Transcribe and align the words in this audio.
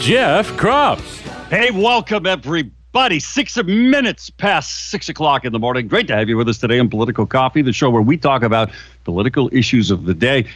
Jeff 0.00 0.48
Kropf. 0.52 1.20
Hey, 1.50 1.70
welcome 1.70 2.24
everybody. 2.24 3.20
Six 3.20 3.62
minutes 3.62 4.30
past 4.30 4.88
six 4.88 5.10
o'clock 5.10 5.44
in 5.44 5.52
the 5.52 5.58
morning. 5.58 5.88
Great 5.88 6.08
to 6.08 6.16
have 6.16 6.26
you 6.26 6.38
with 6.38 6.48
us 6.48 6.56
today 6.56 6.78
on 6.78 6.88
Political 6.88 7.26
Coffee, 7.26 7.60
the 7.60 7.74
show 7.74 7.90
where 7.90 8.00
we 8.00 8.16
talk 8.16 8.42
about 8.42 8.70
political 9.04 9.50
issues 9.52 9.90
of 9.90 10.06
the 10.06 10.14
day. 10.14 10.46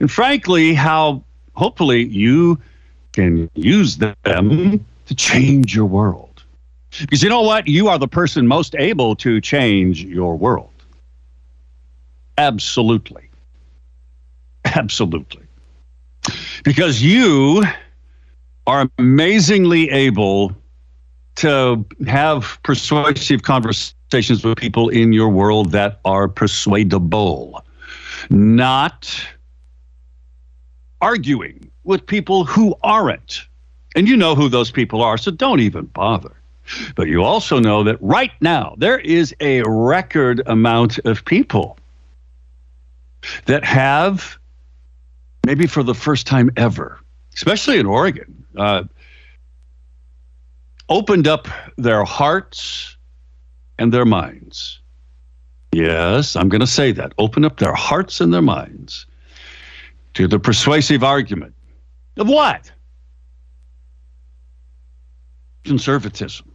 And 0.00 0.12
frankly, 0.12 0.74
how 0.74 1.24
hopefully 1.54 2.04
you 2.08 2.60
can 3.12 3.50
use 3.54 3.96
them 3.96 4.84
to 5.06 5.14
change 5.14 5.74
your 5.74 5.86
world. 5.86 6.42
Because 7.00 7.22
you 7.22 7.30
know 7.30 7.40
what? 7.40 7.66
You 7.68 7.88
are 7.88 7.98
the 7.98 8.06
person 8.06 8.46
most 8.46 8.74
able 8.78 9.16
to 9.16 9.40
change 9.40 10.04
your 10.04 10.36
world. 10.36 10.68
Absolutely. 12.36 13.30
Absolutely. 14.66 15.42
Because 16.64 17.02
you 17.02 17.64
are 18.70 18.88
amazingly 18.98 19.90
able 19.90 20.54
to 21.34 21.84
have 22.06 22.56
persuasive 22.62 23.42
conversations 23.42 24.44
with 24.44 24.56
people 24.58 24.88
in 24.88 25.12
your 25.12 25.28
world 25.28 25.72
that 25.72 25.98
are 26.04 26.28
persuadable, 26.28 27.64
not 28.30 29.26
arguing 31.00 31.68
with 31.82 32.06
people 32.06 32.44
who 32.44 32.76
aren't. 32.84 33.42
And 33.96 34.06
you 34.06 34.16
know 34.16 34.36
who 34.36 34.48
those 34.48 34.70
people 34.70 35.02
are, 35.02 35.18
so 35.18 35.32
don't 35.32 35.58
even 35.58 35.86
bother. 35.86 36.32
But 36.94 37.08
you 37.08 37.24
also 37.24 37.58
know 37.58 37.82
that 37.82 38.00
right 38.00 38.30
now 38.40 38.76
there 38.78 39.00
is 39.00 39.34
a 39.40 39.64
record 39.66 40.42
amount 40.46 41.00
of 41.00 41.24
people 41.24 41.76
that 43.46 43.64
have, 43.64 44.38
maybe 45.44 45.66
for 45.66 45.82
the 45.82 45.94
first 45.94 46.28
time 46.28 46.52
ever, 46.56 47.00
especially 47.34 47.80
in 47.80 47.86
Oregon, 47.86 48.39
uh, 48.56 48.84
opened 50.88 51.26
up 51.26 51.48
their 51.76 52.04
hearts 52.04 52.96
and 53.78 53.92
their 53.92 54.04
minds. 54.04 54.80
Yes, 55.72 56.34
I'm 56.34 56.48
going 56.48 56.60
to 56.60 56.66
say 56.66 56.92
that. 56.92 57.12
Open 57.18 57.44
up 57.44 57.58
their 57.58 57.74
hearts 57.74 58.20
and 58.20 58.34
their 58.34 58.42
minds 58.42 59.06
to 60.14 60.26
the 60.26 60.38
persuasive 60.38 61.04
argument 61.04 61.54
of 62.16 62.28
what? 62.28 62.70
Conservatism 65.64 66.50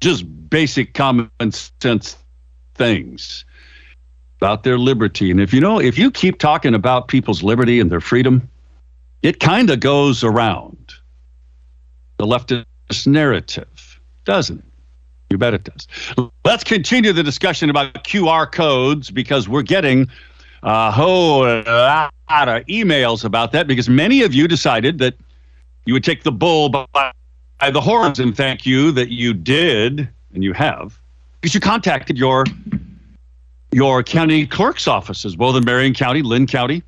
just 0.00 0.24
basic 0.48 0.94
common 0.94 1.30
sense 1.50 2.16
things 2.74 3.44
about 4.40 4.62
their 4.62 4.78
liberty. 4.78 5.30
And 5.30 5.40
if 5.40 5.52
you 5.52 5.60
know, 5.60 5.80
if 5.80 5.98
you 5.98 6.10
keep 6.10 6.38
talking 6.38 6.74
about 6.74 7.08
people's 7.08 7.42
liberty 7.42 7.80
and 7.80 7.90
their 7.90 8.00
freedom, 8.00 8.48
it 9.22 9.40
kind 9.40 9.70
of 9.70 9.80
goes 9.80 10.22
around 10.24 10.92
the 12.18 12.26
leftist 12.26 13.06
narrative, 13.06 14.00
doesn't 14.24 14.58
it? 14.58 14.64
You 15.30 15.38
bet 15.38 15.52
it 15.54 15.64
does. 15.64 15.86
Let's 16.44 16.64
continue 16.64 17.12
the 17.12 17.22
discussion 17.22 17.68
about 17.68 17.92
QR 18.04 18.50
codes 18.50 19.10
because 19.10 19.48
we're 19.48 19.62
getting 19.62 20.08
a 20.62 20.90
whole 20.90 21.42
lot 21.42 22.10
of 22.30 22.64
emails 22.66 23.24
about 23.24 23.52
that 23.52 23.66
because 23.66 23.88
many 23.88 24.22
of 24.22 24.32
you 24.32 24.48
decided 24.48 24.98
that 24.98 25.14
you 25.84 25.92
would 25.92 26.04
take 26.04 26.22
the 26.22 26.32
bull 26.32 26.70
by 26.70 27.12
the 27.70 27.80
horns 27.80 28.18
and 28.18 28.36
thank 28.36 28.64
you 28.64 28.90
that 28.92 29.10
you 29.10 29.34
did, 29.34 30.08
and 30.32 30.44
you 30.44 30.52
have, 30.52 30.98
because 31.40 31.54
you 31.54 31.60
contacted 31.60 32.16
your 32.16 32.44
your 33.70 34.02
county 34.02 34.46
clerk's 34.46 34.88
offices, 34.88 35.36
both 35.36 35.56
in 35.56 35.64
Marion 35.64 35.92
County, 35.92 36.22
Linn 36.22 36.46
County. 36.46 36.82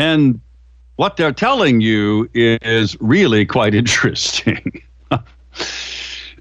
And 0.00 0.40
what 0.96 1.18
they're 1.18 1.30
telling 1.32 1.82
you 1.82 2.30
is 2.32 2.96
really 3.00 3.44
quite 3.44 3.74
interesting. 3.82 4.82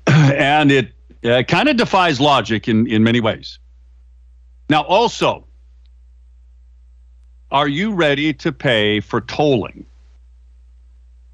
and 0.08 0.72
it 0.72 0.94
uh, 1.26 1.44
kind 1.44 1.68
of 1.68 1.76
defies 1.76 2.22
logic 2.22 2.70
in, 2.70 2.88
in 2.88 3.04
many 3.04 3.20
ways. 3.20 3.60
Now, 4.70 4.84
also, 4.84 5.46
are 7.52 7.68
you 7.68 7.92
ready 7.92 8.34
to 8.34 8.52
pay 8.54 9.02
for 9.02 9.20
tolling? 9.20 9.86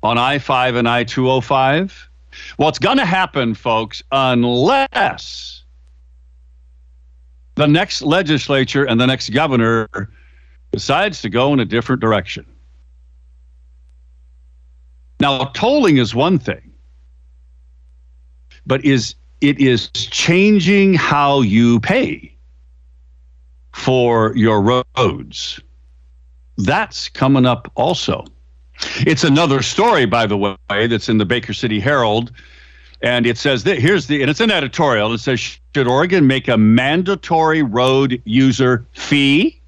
on 0.05 0.19
I 0.19 0.37
5 0.37 0.75
and 0.75 0.87
I 0.87 1.03
205? 1.03 2.09
What's 2.57 2.79
going 2.79 2.97
to 2.97 3.05
happen, 3.05 3.55
folks, 3.55 4.03
unless 4.11 5.63
the 7.55 7.67
next 7.67 8.03
legislature 8.03 8.83
and 8.85 9.01
the 9.01 9.07
next 9.07 9.29
governor 9.29 9.89
decides 10.75 11.21
to 11.21 11.29
go 11.29 11.53
in 11.53 11.61
a 11.61 11.65
different 11.65 12.01
direction. 12.01 12.45
Now, 15.21 15.45
tolling 15.53 15.95
is 15.95 16.13
one 16.13 16.37
thing, 16.37 16.73
but 18.67 18.83
is 18.83 19.15
it 19.39 19.57
is 19.57 19.89
changing 19.93 20.93
how 20.93 21.39
you 21.39 21.79
pay 21.79 22.35
for 23.71 24.35
your 24.35 24.61
roads. 24.61 25.61
That's 26.57 27.07
coming 27.07 27.45
up 27.45 27.71
also. 27.75 28.25
It's 29.05 29.23
another 29.23 29.61
story, 29.61 30.05
by 30.05 30.25
the 30.25 30.37
way, 30.37 30.87
that's 30.87 31.07
in 31.07 31.19
the 31.19 31.25
Baker 31.25 31.53
City 31.53 31.79
Herald. 31.79 32.33
And 33.01 33.25
it 33.25 33.37
says 33.37 33.63
that 33.63 33.79
here's 33.79 34.07
the, 34.07 34.21
and 34.21 34.29
it's 34.29 34.41
an 34.41 34.51
editorial. 34.51 35.13
It 35.13 35.19
says, 35.19 35.39
should 35.39 35.87
Oregon 35.87 36.27
make 36.27 36.49
a 36.49 36.57
mandatory 36.57 37.61
road 37.63 38.21
user 38.25 38.85
fee? 38.91 39.61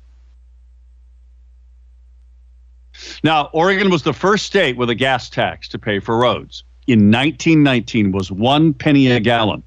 Now, 3.23 3.49
Oregon 3.53 3.89
was 3.89 4.03
the 4.03 4.13
first 4.13 4.45
state 4.45 4.77
with 4.77 4.89
a 4.89 4.95
gas 4.95 5.29
tax 5.29 5.67
to 5.69 5.79
pay 5.79 5.99
for 5.99 6.17
roads. 6.17 6.63
In 6.87 7.11
1919 7.11 8.11
was 8.11 8.31
one 8.31 8.73
penny 8.73 9.11
a 9.11 9.19
gallon. 9.19 9.63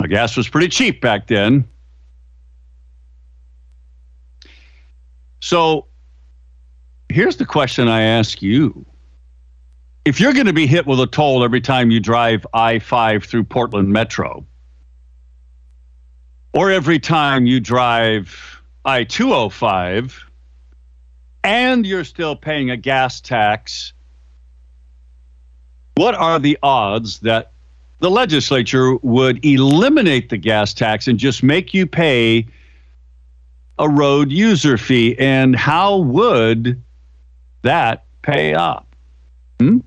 Now, 0.00 0.06
gas 0.06 0.36
was 0.36 0.48
pretty 0.48 0.68
cheap 0.68 1.00
back 1.00 1.26
then. 1.26 1.68
So 5.40 5.86
here's 7.08 7.36
the 7.36 7.46
question 7.46 7.88
I 7.88 8.02
ask 8.02 8.42
you. 8.42 8.84
If 10.04 10.20
you're 10.20 10.32
going 10.32 10.46
to 10.46 10.52
be 10.52 10.66
hit 10.66 10.86
with 10.86 11.00
a 11.00 11.06
toll 11.06 11.44
every 11.44 11.60
time 11.60 11.90
you 11.90 12.00
drive 12.00 12.46
I 12.54 12.78
5 12.78 13.24
through 13.24 13.44
Portland 13.44 13.88
Metro, 13.92 14.46
or 16.54 16.70
every 16.70 16.98
time 16.98 17.46
you 17.46 17.60
drive 17.60 18.62
I 18.84 19.04
205, 19.04 20.27
and 21.44 21.86
you're 21.86 22.04
still 22.04 22.36
paying 22.36 22.70
a 22.70 22.76
gas 22.76 23.20
tax, 23.20 23.92
what 25.94 26.14
are 26.14 26.38
the 26.38 26.58
odds 26.62 27.20
that 27.20 27.52
the 28.00 28.10
legislature 28.10 28.96
would 28.96 29.44
eliminate 29.44 30.28
the 30.28 30.36
gas 30.36 30.72
tax 30.72 31.08
and 31.08 31.18
just 31.18 31.42
make 31.42 31.74
you 31.74 31.86
pay 31.86 32.46
a 33.78 33.88
road 33.88 34.30
user 34.30 34.78
fee? 34.78 35.16
And 35.18 35.56
how 35.56 35.98
would 35.98 36.80
that 37.62 38.04
pay 38.22 38.54
up. 38.54 38.86
Hmm? 39.60 39.78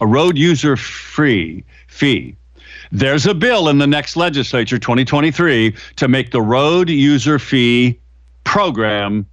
A 0.00 0.06
road 0.06 0.36
user 0.36 0.76
free 0.76 1.64
fee. 1.88 2.36
There's 2.92 3.26
a 3.26 3.34
bill 3.34 3.68
in 3.68 3.78
the 3.78 3.86
next 3.86 4.16
legislature, 4.16 4.78
2023, 4.78 5.74
to 5.96 6.08
make 6.08 6.30
the 6.30 6.42
road 6.42 6.88
user 6.88 7.38
fee 7.38 7.98
program. 8.44 9.26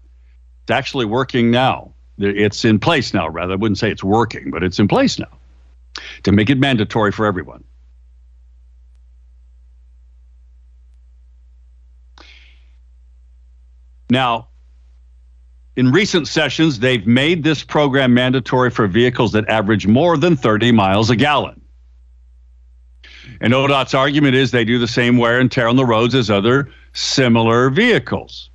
Actually 0.71 1.05
working 1.05 1.51
now. 1.51 1.93
It's 2.17 2.65
in 2.65 2.79
place 2.79 3.13
now, 3.13 3.27
rather. 3.27 3.53
I 3.53 3.55
wouldn't 3.55 3.77
say 3.79 3.89
it's 3.89 4.03
working, 4.03 4.51
but 4.51 4.63
it's 4.63 4.79
in 4.79 4.87
place 4.87 5.17
now 5.17 5.31
to 6.23 6.31
make 6.31 6.49
it 6.49 6.59
mandatory 6.59 7.11
for 7.11 7.25
everyone. 7.25 7.63
Now, 14.09 14.49
in 15.77 15.91
recent 15.91 16.27
sessions, 16.27 16.79
they've 16.79 17.07
made 17.07 17.43
this 17.43 17.63
program 17.63 18.13
mandatory 18.13 18.69
for 18.69 18.85
vehicles 18.85 19.31
that 19.31 19.47
average 19.47 19.87
more 19.87 20.17
than 20.17 20.35
30 20.35 20.73
miles 20.73 21.09
a 21.09 21.15
gallon. 21.15 21.61
And 23.39 23.53
ODOT's 23.53 23.93
argument 23.93 24.35
is 24.35 24.51
they 24.51 24.65
do 24.65 24.77
the 24.77 24.87
same 24.87 25.17
wear 25.17 25.39
and 25.39 25.51
tear 25.51 25.67
on 25.67 25.75
the 25.75 25.85
roads 25.85 26.13
as 26.13 26.29
other 26.29 26.69
similar 26.93 27.69
vehicles. 27.69 28.50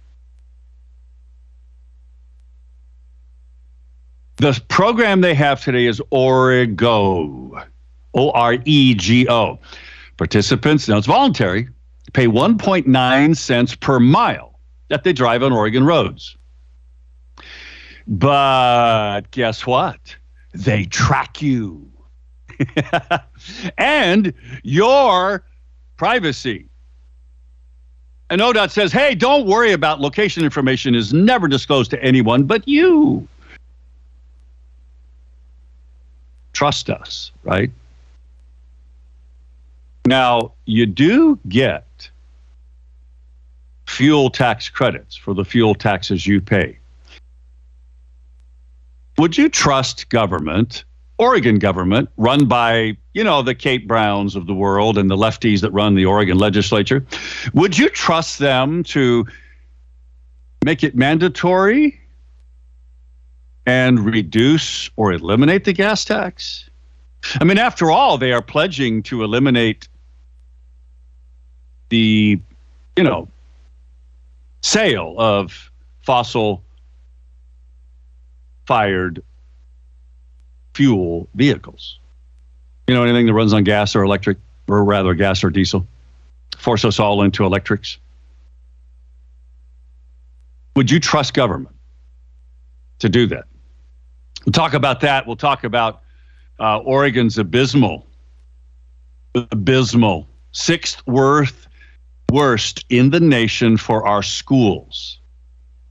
The 4.36 4.62
program 4.68 5.22
they 5.22 5.34
have 5.34 5.62
today 5.62 5.86
is 5.86 6.00
Orego, 6.12 7.66
O 8.12 8.30
R 8.32 8.58
E 8.64 8.94
G 8.94 9.26
O. 9.30 9.58
Participants, 10.18 10.88
now 10.88 10.98
it's 10.98 11.06
voluntary, 11.06 11.68
pay 12.12 12.26
1.9 12.26 13.36
cents 13.36 13.74
per 13.74 13.98
mile 13.98 14.58
that 14.88 15.04
they 15.04 15.12
drive 15.12 15.42
on 15.42 15.52
Oregon 15.52 15.84
roads. 15.84 16.36
But 18.06 19.22
guess 19.30 19.66
what? 19.66 20.16
They 20.52 20.84
track 20.84 21.40
you. 21.40 21.90
and 23.78 24.32
your 24.62 25.44
privacy. 25.96 26.68
And 28.28 28.40
ODOT 28.40 28.70
says, 28.70 28.92
hey, 28.92 29.14
don't 29.14 29.46
worry 29.46 29.72
about 29.72 30.00
location 30.00 30.44
information 30.44 30.94
is 30.94 31.12
never 31.12 31.48
disclosed 31.48 31.90
to 31.92 32.02
anyone 32.02 32.44
but 32.44 32.66
you. 32.66 33.28
Trust 36.56 36.88
us, 36.88 37.32
right? 37.44 37.70
Now, 40.06 40.52
you 40.64 40.86
do 40.86 41.38
get 41.50 42.08
fuel 43.86 44.30
tax 44.30 44.70
credits 44.70 45.14
for 45.16 45.34
the 45.34 45.44
fuel 45.44 45.74
taxes 45.74 46.26
you 46.26 46.40
pay. 46.40 46.78
Would 49.18 49.36
you 49.36 49.50
trust 49.50 50.08
government, 50.08 50.86
Oregon 51.18 51.58
government, 51.58 52.08
run 52.16 52.46
by, 52.46 52.96
you 53.12 53.22
know, 53.22 53.42
the 53.42 53.54
Kate 53.54 53.86
Browns 53.86 54.34
of 54.34 54.46
the 54.46 54.54
world 54.54 54.96
and 54.96 55.10
the 55.10 55.16
lefties 55.16 55.60
that 55.60 55.72
run 55.72 55.94
the 55.94 56.06
Oregon 56.06 56.38
legislature? 56.38 57.04
Would 57.52 57.76
you 57.76 57.90
trust 57.90 58.38
them 58.38 58.82
to 58.84 59.26
make 60.64 60.82
it 60.82 60.96
mandatory 60.96 62.00
and 63.66 64.00
reduce 64.00 64.88
or 64.96 65.12
eliminate 65.12 65.64
the 65.64 65.72
gas 65.72 66.04
tax? 66.04 66.70
I 67.40 67.44
mean, 67.44 67.58
after 67.58 67.90
all, 67.90 68.16
they 68.16 68.32
are 68.32 68.42
pledging 68.42 69.02
to 69.04 69.24
eliminate 69.24 69.88
the, 71.88 72.40
you 72.96 73.04
know, 73.04 73.28
sale 74.62 75.14
of 75.18 75.70
fossil 76.00 76.62
fired 78.66 79.22
fuel 80.74 81.28
vehicles. 81.34 81.98
You 82.86 82.94
know, 82.94 83.02
anything 83.02 83.26
that 83.26 83.32
runs 83.32 83.52
on 83.52 83.64
gas 83.64 83.96
or 83.96 84.04
electric, 84.04 84.38
or 84.68 84.84
rather 84.84 85.14
gas 85.14 85.42
or 85.42 85.50
diesel, 85.50 85.86
force 86.56 86.84
us 86.84 87.00
all 87.00 87.22
into 87.22 87.44
electrics. 87.44 87.98
Would 90.76 90.90
you 90.90 91.00
trust 91.00 91.34
government 91.34 91.74
to 93.00 93.08
do 93.08 93.26
that? 93.28 93.46
We'll 94.46 94.52
talk 94.52 94.74
about 94.74 95.00
that. 95.00 95.26
We'll 95.26 95.36
talk 95.36 95.64
about 95.64 96.02
uh, 96.60 96.78
Oregon's 96.78 97.36
abysmal, 97.36 98.06
abysmal 99.34 100.28
sixth 100.52 101.06
worst 101.06 101.54
worst 102.30 102.84
in 102.88 103.10
the 103.10 103.20
nation 103.20 103.76
for 103.76 104.06
our 104.06 104.22
schools 104.22 105.18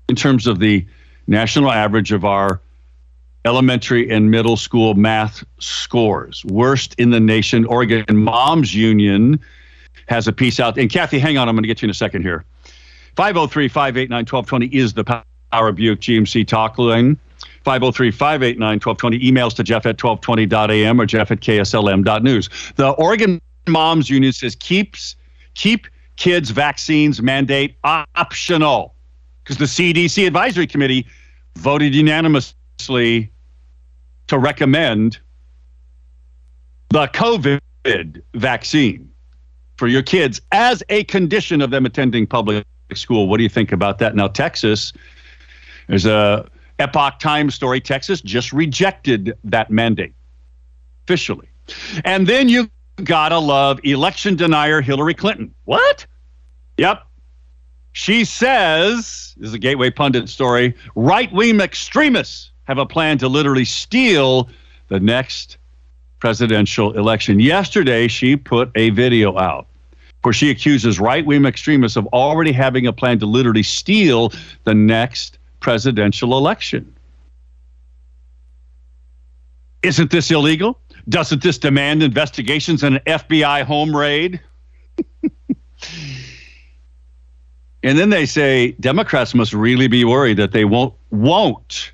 in 0.10 0.16
terms 0.16 0.48
of 0.48 0.60
the 0.60 0.86
national 1.28 1.72
average 1.72 2.12
of 2.12 2.26
our 2.26 2.62
elementary 3.46 4.10
and 4.10 4.32
middle 4.32 4.58
school 4.58 4.96
math 4.96 5.44
scores. 5.60 6.44
Worst 6.46 6.96
in 6.96 7.12
the 7.12 7.20
nation. 7.20 7.66
Oregon 7.66 8.18
Moms 8.18 8.74
Union 8.74 9.40
has 10.08 10.28
a 10.28 10.34
piece 10.34 10.60
out. 10.60 10.78
And 10.78 10.90
Kathy, 10.90 11.20
hang 11.20 11.38
on. 11.38 11.48
I'm 11.48 11.56
going 11.56 11.64
to 11.64 11.68
get 11.68 11.82
you 11.82 11.88
in 11.88 11.92
a 11.92 11.96
second 11.96 12.24
here. 12.24 12.44
503 13.16 13.68
589 13.68 14.18
1220 14.26 14.68
is 14.76 14.94
the 14.94 15.04
Power 15.04 15.70
of 15.70 15.76
Buick 15.76 16.00
GMC 16.00 16.48
talk 16.48 16.78
line. 16.78 17.18
503 17.66 18.12
589 18.12 18.80
1220. 18.80 19.20
Emails 19.20 19.56
to 19.56 19.64
Jeff 19.64 19.86
at 19.88 19.98
1220.am 19.98 21.02
or 21.02 21.06
Jeff 21.06 21.32
at 21.32 21.42
KSLM.news. 21.42 22.50
The 22.76 22.92
Oregon 22.92 23.42
Moms 23.68 24.10
Union 24.10 24.32
says 24.32 24.56
keeps 24.56 25.16
keep 25.56 25.88
kids' 26.16 26.52
vaccines 26.52 27.22
mandate 27.22 27.76
optional 27.84 28.94
because 29.44 29.58
the 29.58 29.66
CDC 29.66 30.28
Advisory 30.28 30.68
Committee 30.68 31.08
voted 31.58 31.96
unanimously 31.96 33.32
to 34.28 34.38
recommend 34.38 35.18
the 36.90 37.08
COVID 37.08 38.22
vaccine 38.36 39.10
for 39.78 39.88
your 39.88 40.04
kids 40.04 40.40
as 40.52 40.84
a 40.90 41.04
condition 41.06 41.62
of 41.62 41.72
them 41.72 41.86
attending 41.86 42.28
public 42.28 42.66
school. 42.94 43.28
What 43.28 43.38
do 43.38 43.44
you 43.44 43.50
think 43.50 43.72
about 43.72 43.98
that? 44.00 44.16
Now, 44.16 44.28
Texas, 44.28 44.94
there's 45.88 46.06
a 46.06 46.48
Epoch 46.80 47.20
Times 47.20 47.56
story. 47.56 47.82
Texas 47.82 48.22
just 48.22 48.52
rejected 48.52 49.38
that 49.44 49.70
mandate 49.72 50.14
officially. 51.06 51.48
And 52.04 52.28
then 52.28 52.50
you 52.50 52.70
gotta 53.04 53.40
love 53.40 53.80
election 53.84 54.36
denier 54.36 54.82
Hillary 54.82 55.14
Clinton. 55.14 55.54
What? 55.66 56.06
Yep. 56.78 57.04
She 57.94 58.26
says, 58.26 59.34
this 59.38 59.50
is 59.50 59.54
a 59.54 59.60
Gateway 59.60 59.90
Pundit 59.90 60.28
story, 60.28 60.76
right 60.96 61.32
wing 61.32 61.62
extremists 61.62 62.52
have 62.66 62.78
a 62.78 62.86
plan 62.86 63.18
to 63.20 63.28
literally 63.28 63.66
steal 63.66 64.50
the 64.90 65.00
next 65.00 65.58
presidential 66.20 66.98
election. 66.98 67.40
Yesterday, 67.40 68.08
she 68.08 68.36
put 68.36 68.72
a 68.76 68.90
video 68.90 69.38
out 69.38 69.68
where 70.24 70.34
she 70.34 70.50
accuses 70.50 71.00
right 71.00 71.26
wing 71.26 71.46
extremists 71.46 71.96
of 71.96 72.08
already 72.08 72.52
having 72.52 72.88
a 72.88 72.94
plan 72.94 73.20
to 73.20 73.26
literally 73.26 73.64
steal 73.64 74.34
the 74.64 74.74
next 74.74 75.38
presidential 75.66 76.38
election. 76.38 76.96
Isn't 79.82 80.12
this 80.12 80.30
illegal? 80.30 80.80
Doesn't 81.10 81.42
this 81.42 81.58
demand 81.58 82.04
investigations 82.04 82.84
and 82.84 82.98
an 82.98 83.02
FBI 83.08 83.64
home 83.64 83.96
raid? 83.96 84.40
and 87.82 87.98
then 87.98 88.12
they 88.12 88.28
say 88.28 88.74
Democrats 88.74 89.34
must 89.34 89.54
really 89.54 89.88
be 89.88 90.06
worried 90.06 90.38
that 90.38 90.52
they 90.52 90.66
won't 90.66 90.94
won't 91.10 91.94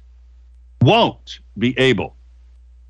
won't 0.82 1.40
be 1.58 1.74
able 1.80 2.18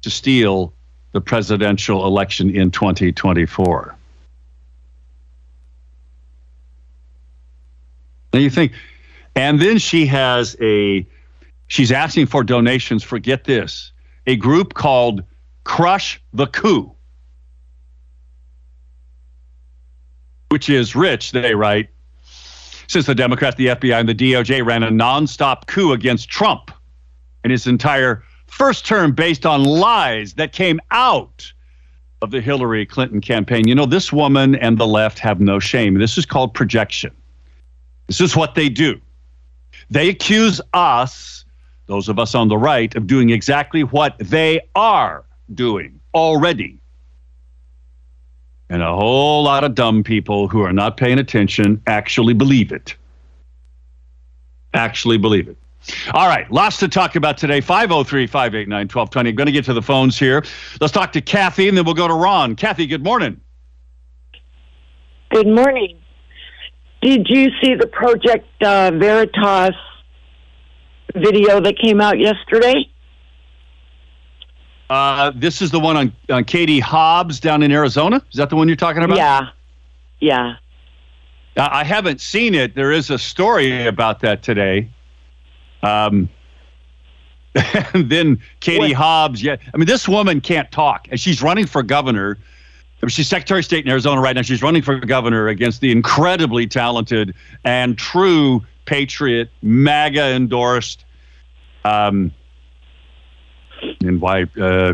to 0.01 0.09
steal 0.09 0.73
the 1.11 1.21
presidential 1.21 2.07
election 2.07 2.49
in 2.49 2.71
2024. 2.71 3.95
Now 8.33 8.39
you 8.39 8.49
think, 8.49 8.71
and 9.35 9.59
then 9.59 9.77
she 9.77 10.05
has 10.07 10.55
a, 10.61 11.05
she's 11.67 11.91
asking 11.91 12.27
for 12.27 12.43
donations 12.43 13.03
for, 13.03 13.19
get 13.19 13.45
this, 13.45 13.91
a 14.27 14.35
group 14.35 14.73
called 14.73 15.23
Crush 15.63 16.21
the 16.33 16.47
Coup, 16.47 16.93
which 20.49 20.69
is 20.69 20.95
rich, 20.95 21.31
they 21.31 21.55
write, 21.55 21.89
since 22.87 23.05
the 23.05 23.15
Democrats, 23.15 23.55
the 23.55 23.67
FBI, 23.67 23.99
and 24.01 24.09
the 24.09 24.15
DOJ 24.15 24.65
ran 24.65 24.83
a 24.83 24.89
nonstop 24.89 25.65
coup 25.67 25.93
against 25.93 26.27
Trump 26.27 26.71
and 27.43 27.51
his 27.51 27.65
entire 27.65 28.23
first 28.47 28.85
term 28.85 29.13
based 29.13 29.45
on 29.45 29.63
lies 29.63 30.33
that 30.33 30.51
came 30.51 30.79
out 30.91 31.53
of 32.21 32.31
the 32.31 32.41
Hillary 32.41 32.85
Clinton 32.85 33.21
campaign. 33.21 33.67
You 33.67 33.75
know, 33.75 33.85
this 33.85 34.11
woman 34.11 34.55
and 34.55 34.77
the 34.77 34.85
left 34.85 35.19
have 35.19 35.39
no 35.39 35.57
shame. 35.57 35.97
This 35.99 36.17
is 36.17 36.25
called 36.25 36.53
projection. 36.53 37.15
This 38.07 38.19
is 38.19 38.35
what 38.35 38.55
they 38.55 38.67
do. 38.67 38.99
They 39.91 40.07
accuse 40.07 40.61
us, 40.73 41.43
those 41.87 42.07
of 42.07 42.17
us 42.17 42.33
on 42.33 42.47
the 42.47 42.57
right, 42.57 42.95
of 42.95 43.07
doing 43.07 43.29
exactly 43.29 43.83
what 43.83 44.17
they 44.19 44.61
are 44.73 45.25
doing 45.53 45.99
already. 46.13 46.79
And 48.69 48.81
a 48.81 48.95
whole 48.95 49.43
lot 49.43 49.65
of 49.65 49.75
dumb 49.75 50.01
people 50.01 50.47
who 50.47 50.61
are 50.61 50.71
not 50.71 50.95
paying 50.95 51.19
attention 51.19 51.81
actually 51.87 52.33
believe 52.33 52.71
it. 52.71 52.95
Actually 54.73 55.17
believe 55.17 55.49
it. 55.49 55.57
All 56.13 56.27
right, 56.27 56.49
lots 56.49 56.77
to 56.77 56.87
talk 56.87 57.17
about 57.17 57.37
today. 57.37 57.59
503 57.59 58.27
589 58.27 58.83
1220. 58.83 59.29
I'm 59.29 59.35
going 59.35 59.47
to 59.47 59.51
get 59.51 59.65
to 59.65 59.73
the 59.73 59.81
phones 59.81 60.17
here. 60.17 60.45
Let's 60.79 60.93
talk 60.93 61.11
to 61.11 61.21
Kathy 61.21 61.67
and 61.67 61.77
then 61.77 61.83
we'll 61.83 61.95
go 61.95 62.07
to 62.07 62.13
Ron. 62.13 62.55
Kathy, 62.55 62.87
good 62.87 63.03
morning. 63.03 63.41
Good 65.31 65.47
morning. 65.47 66.00
Did 67.01 67.27
you 67.29 67.49
see 67.61 67.75
the 67.75 67.87
Project 67.87 68.47
uh, 68.61 68.91
Veritas 68.91 69.75
video 71.15 71.59
that 71.59 71.77
came 71.77 71.99
out 71.99 72.19
yesterday? 72.19 72.87
Uh, 74.89 75.31
this 75.35 75.61
is 75.61 75.71
the 75.71 75.79
one 75.79 75.97
on, 75.97 76.13
on 76.29 76.43
Katie 76.43 76.79
Hobbs 76.79 77.39
down 77.39 77.63
in 77.63 77.71
Arizona. 77.71 78.21
Is 78.31 78.37
that 78.37 78.49
the 78.49 78.55
one 78.55 78.67
you're 78.67 78.75
talking 78.75 79.03
about? 79.03 79.17
Yeah. 79.17 79.49
Yeah. 80.19 80.55
I 81.57 81.83
haven't 81.83 82.21
seen 82.21 82.53
it. 82.53 82.75
There 82.75 82.91
is 82.91 83.09
a 83.09 83.17
story 83.17 83.87
about 83.87 84.19
that 84.21 84.43
today. 84.43 84.89
Um, 85.83 86.29
and 87.93 88.09
then 88.09 88.41
Katie 88.59 88.79
what? 88.79 88.91
Hobbs. 88.93 89.43
Yeah, 89.43 89.57
I 89.73 89.77
mean, 89.77 89.87
this 89.87 90.07
woman 90.07 90.39
can't 90.39 90.71
talk, 90.71 91.07
and 91.11 91.19
she's 91.19 91.41
running 91.41 91.65
for 91.65 91.83
governor. 91.83 92.37
I 93.01 93.05
mean, 93.05 93.09
she's 93.09 93.27
Secretary 93.27 93.59
of 93.59 93.65
State 93.65 93.85
in 93.85 93.91
Arizona 93.91 94.21
right 94.21 94.35
now. 94.35 94.43
She's 94.43 94.61
running 94.61 94.83
for 94.83 94.99
governor 94.99 95.47
against 95.47 95.81
the 95.81 95.91
incredibly 95.91 96.67
talented 96.67 97.33
and 97.63 97.97
true 97.97 98.63
patriot, 98.85 99.49
MAGA 99.61 100.35
endorsed 100.35 101.05
um, 101.83 102.31
And 104.01 104.21
why? 104.21 104.43
Uh, 104.59 104.93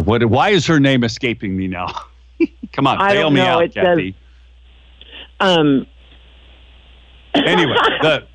what? 0.00 0.24
Why 0.24 0.50
is 0.50 0.66
her 0.66 0.80
name 0.80 1.04
escaping 1.04 1.56
me 1.56 1.68
now? 1.68 1.94
Come 2.72 2.86
on, 2.86 2.98
I 2.98 3.14
bail 3.14 3.30
me 3.30 3.40
know. 3.40 3.46
out, 3.46 3.64
It 3.64 3.74
Kathy. 3.74 4.14
Um, 5.40 5.86
anyway, 7.34 7.76
the, 8.02 8.26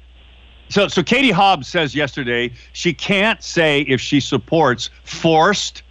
so 0.70 0.88
so 0.88 1.04
Katie 1.04 1.32
Hobbs 1.32 1.68
says 1.68 1.94
yesterday 1.94 2.52
she 2.72 2.94
can't 2.94 3.44
say 3.44 3.82
if 3.82 4.00
she 4.00 4.20
supports 4.20 4.90
forced 5.04 5.84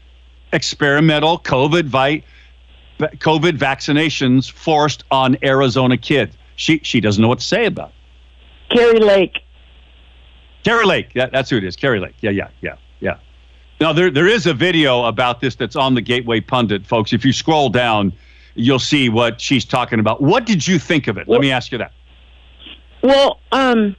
experimental 0.52 1.38
COVID 1.38 1.84
vi- 1.84 2.24
COVID 2.98 3.58
vaccinations 3.58 4.50
forced 4.50 5.04
on 5.10 5.36
Arizona 5.42 5.96
kids. 5.96 6.36
She 6.56 6.80
she 6.82 7.00
doesn't 7.00 7.20
know 7.20 7.28
what 7.28 7.40
to 7.40 7.44
say 7.46 7.66
about. 7.66 7.90
it. 8.70 8.76
Kari 8.76 9.00
Lake. 9.00 9.38
Kari 10.64 10.86
Lake, 10.86 11.10
yeah, 11.14 11.26
that's 11.26 11.50
who 11.50 11.56
it 11.56 11.64
is. 11.64 11.76
Kari 11.76 11.98
Lake, 12.00 12.14
yeah, 12.20 12.30
yeah, 12.30 12.48
yeah, 12.60 12.76
yeah. 13.00 13.16
Now 13.80 13.92
there 13.92 14.10
there 14.10 14.28
is 14.28 14.46
a 14.46 14.54
video 14.54 15.04
about 15.04 15.40
this 15.40 15.54
that's 15.56 15.76
on 15.76 15.94
the 15.94 16.00
Gateway 16.00 16.40
Pundit, 16.40 16.86
folks. 16.86 17.12
If 17.12 17.24
you 17.24 17.32
scroll 17.32 17.68
down, 17.68 18.12
you'll 18.54 18.78
see 18.78 19.08
what 19.08 19.40
she's 19.40 19.64
talking 19.64 19.98
about. 19.98 20.20
What 20.20 20.46
did 20.46 20.66
you 20.66 20.78
think 20.78 21.08
of 21.08 21.18
it? 21.18 21.28
Let 21.28 21.40
me 21.40 21.50
ask 21.50 21.72
you 21.72 21.78
that. 21.78 21.92
Well, 23.02 23.40
um, 23.50 23.96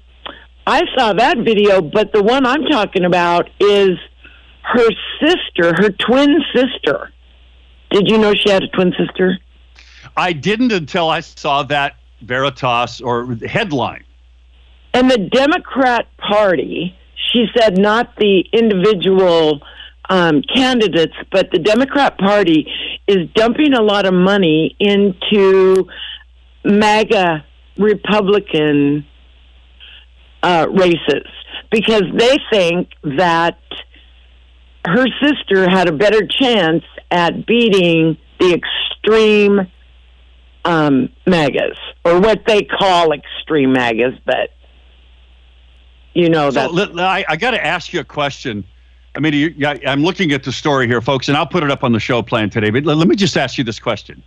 I 0.65 0.83
saw 0.95 1.12
that 1.13 1.39
video, 1.39 1.81
but 1.81 2.13
the 2.13 2.23
one 2.23 2.45
I'm 2.45 2.63
talking 2.65 3.03
about 3.03 3.50
is 3.59 3.97
her 4.62 4.89
sister, 5.19 5.73
her 5.75 5.89
twin 5.89 6.41
sister. 6.55 7.12
Did 7.93 8.09
you 8.09 8.17
know 8.17 8.33
she 8.33 8.50
had 8.50 8.63
a 8.63 8.67
twin 8.69 8.91
sister? 8.97 9.38
I 10.17 10.33
didn't 10.33 10.71
until 10.71 11.09
I 11.09 11.19
saw 11.19 11.62
that 11.63 11.95
Veritas 12.23 13.01
or 13.01 13.35
headline. 13.47 14.03
And 14.95 15.09
the 15.09 15.19
Democrat 15.19 16.07
Party, 16.17 16.97
she 17.31 17.45
said 17.55 17.77
not 17.77 18.15
the 18.17 18.45
individual 18.51 19.62
um, 20.09 20.41
candidates, 20.55 21.13
but 21.31 21.51
the 21.51 21.59
Democrat 21.59 22.17
Party 22.17 22.67
is 23.07 23.29
dumping 23.35 23.73
a 23.73 23.81
lot 23.81 24.07
of 24.07 24.13
money 24.15 24.75
into 24.79 25.88
MAGA 26.65 27.45
Republican 27.77 29.05
uh, 30.41 30.65
races 30.71 31.27
because 31.71 32.03
they 32.15 32.38
think 32.51 32.89
that 33.03 33.59
her 34.85 35.05
sister 35.21 35.69
had 35.69 35.88
a 35.88 35.91
better 35.91 36.25
chance 36.27 36.83
at 37.13 37.46
beating 37.46 38.17
the 38.39 38.53
extreme 38.53 39.72
um, 40.65 41.10
MAGAs, 41.27 41.77
or 42.03 42.20
what 42.20 42.46
they 42.46 42.63
call 42.63 43.13
extreme 43.13 43.72
MAGAs, 43.72 44.20
but 44.25 44.50
you 46.13 46.27
know 46.27 46.51
that. 46.51 46.72
I, 47.00 47.24
I 47.29 47.36
got 47.38 47.51
to 47.51 47.65
ask 47.65 47.93
you 47.93 48.00
a 48.00 48.03
question. 48.03 48.63
I 49.15 49.20
mean, 49.20 49.34
you, 49.34 49.67
I'm 49.88 50.03
looking 50.03 50.32
at 50.32 50.43
the 50.43 50.51
story 50.51 50.88
here, 50.88 51.01
folks, 51.01 51.27
and 51.27 51.38
I'll 51.38 51.48
put 51.48 51.63
it 51.63 51.70
up 51.70 51.84
on 51.84 51.91
the 51.91 52.00
show 52.00 52.24
plan 52.24 52.50
today. 52.50 52.72
But 52.72 52.84
let, 52.84 52.98
let 52.98 53.08
me 53.08 53.15
just 53.15 53.38
ask 53.38 53.58
you 53.58 53.63
this 53.63 53.79
question: 53.79 54.24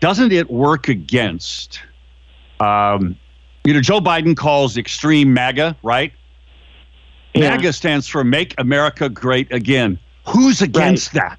Doesn't 0.00 0.32
it 0.32 0.50
work 0.50 0.88
against? 0.88 1.80
Um, 2.58 3.18
you 3.64 3.74
know, 3.74 3.82
Joe 3.82 4.00
Biden 4.00 4.34
calls 4.34 4.78
extreme 4.78 5.34
MAGA, 5.34 5.76
right? 5.82 6.12
Yeah. 7.34 7.50
MAGA 7.50 7.74
stands 7.74 8.08
for 8.08 8.24
Make 8.24 8.54
America 8.56 9.10
Great 9.10 9.52
Again. 9.52 9.98
Who's 10.28 10.62
against 10.62 11.12
that? 11.14 11.38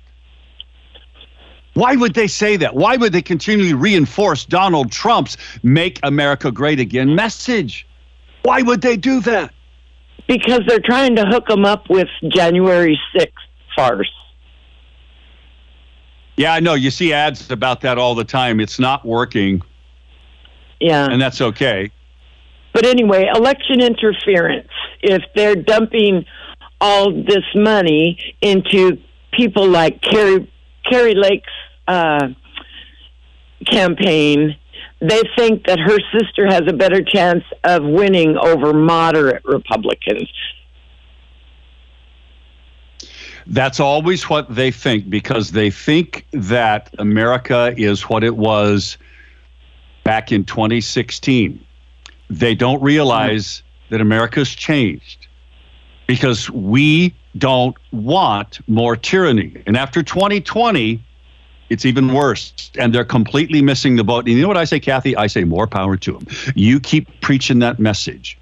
Why 1.73 1.95
would 1.95 2.15
they 2.15 2.27
say 2.27 2.57
that? 2.57 2.73
Why 2.75 2.95
would 2.97 3.13
they 3.13 3.21
continually 3.21 3.73
reinforce 3.73 4.45
Donald 4.45 4.91
Trump's 4.91 5.37
Make 5.61 5.99
America 6.03 6.51
Great 6.51 6.79
Again 6.79 7.13
message? 7.15 7.85
Why 8.43 8.61
would 8.61 8.81
they 8.81 8.97
do 8.97 9.19
that? 9.21 9.53
because 10.27 10.59
they're 10.67 10.81
trying 10.83 11.15
to 11.15 11.23
hook 11.25 11.47
them 11.47 11.63
up 11.63 11.89
with 11.89 12.09
January 12.33 12.99
6th 13.15 13.31
farce. 13.73 14.11
Yeah, 16.35 16.53
I 16.53 16.59
know. 16.59 16.73
You 16.73 16.91
see 16.91 17.13
ads 17.13 17.49
about 17.49 17.79
that 17.81 17.97
all 17.97 18.13
the 18.13 18.25
time. 18.25 18.59
It's 18.59 18.77
not 18.77 19.05
working, 19.05 19.61
Yeah. 20.81 21.07
and 21.09 21.21
that's 21.21 21.39
okay. 21.39 21.91
But 22.73 22.85
anyway, 22.85 23.29
election 23.33 23.79
interference. 23.79 24.67
If 25.01 25.23
they're 25.33 25.55
dumping 25.55 26.25
all 26.79 27.11
this 27.11 27.45
money 27.55 28.35
into 28.41 28.97
people 29.31 29.67
like 29.67 30.01
Kari, 30.01 30.51
Kari 30.85 31.15
Lake's 31.15 31.51
uh, 31.87 32.29
campaign, 33.65 34.55
they 34.99 35.21
think 35.35 35.65
that 35.67 35.79
her 35.79 35.97
sister 36.17 36.47
has 36.47 36.63
a 36.67 36.73
better 36.73 37.01
chance 37.03 37.43
of 37.63 37.83
winning 37.83 38.37
over 38.37 38.73
moderate 38.73 39.43
Republicans. 39.45 40.31
That's 43.45 43.79
always 43.79 44.29
what 44.29 44.53
they 44.53 44.71
think 44.71 45.09
because 45.09 45.51
they 45.51 45.71
think 45.71 46.25
that 46.31 46.93
America 46.99 47.73
is 47.77 48.01
what 48.03 48.23
it 48.23 48.35
was 48.35 48.97
back 50.03 50.31
in 50.31 50.43
2016. 50.43 51.63
They 52.29 52.55
don't 52.55 52.81
realize 52.81 53.63
that 53.89 54.01
America's 54.01 54.49
changed 54.49 55.26
because 56.07 56.49
we 56.49 57.13
don't 57.37 57.75
want 57.91 58.59
more 58.67 58.95
tyranny. 58.95 59.61
And 59.67 59.77
after 59.77 60.01
2020, 60.01 61.03
it's 61.69 61.85
even 61.85 62.13
worse. 62.13 62.71
And 62.79 62.95
they're 62.95 63.05
completely 63.05 63.61
missing 63.61 63.97
the 63.97 64.03
boat. 64.03 64.25
And 64.25 64.35
you 64.35 64.41
know 64.41 64.47
what 64.47 64.57
I 64.57 64.63
say, 64.63 64.79
Kathy? 64.79 65.15
I 65.15 65.27
say 65.27 65.43
more 65.43 65.67
power 65.67 65.97
to 65.97 66.13
them. 66.13 66.27
You 66.55 66.79
keep 66.79 67.21
preaching 67.21 67.59
that 67.59 67.77
message 67.77 68.37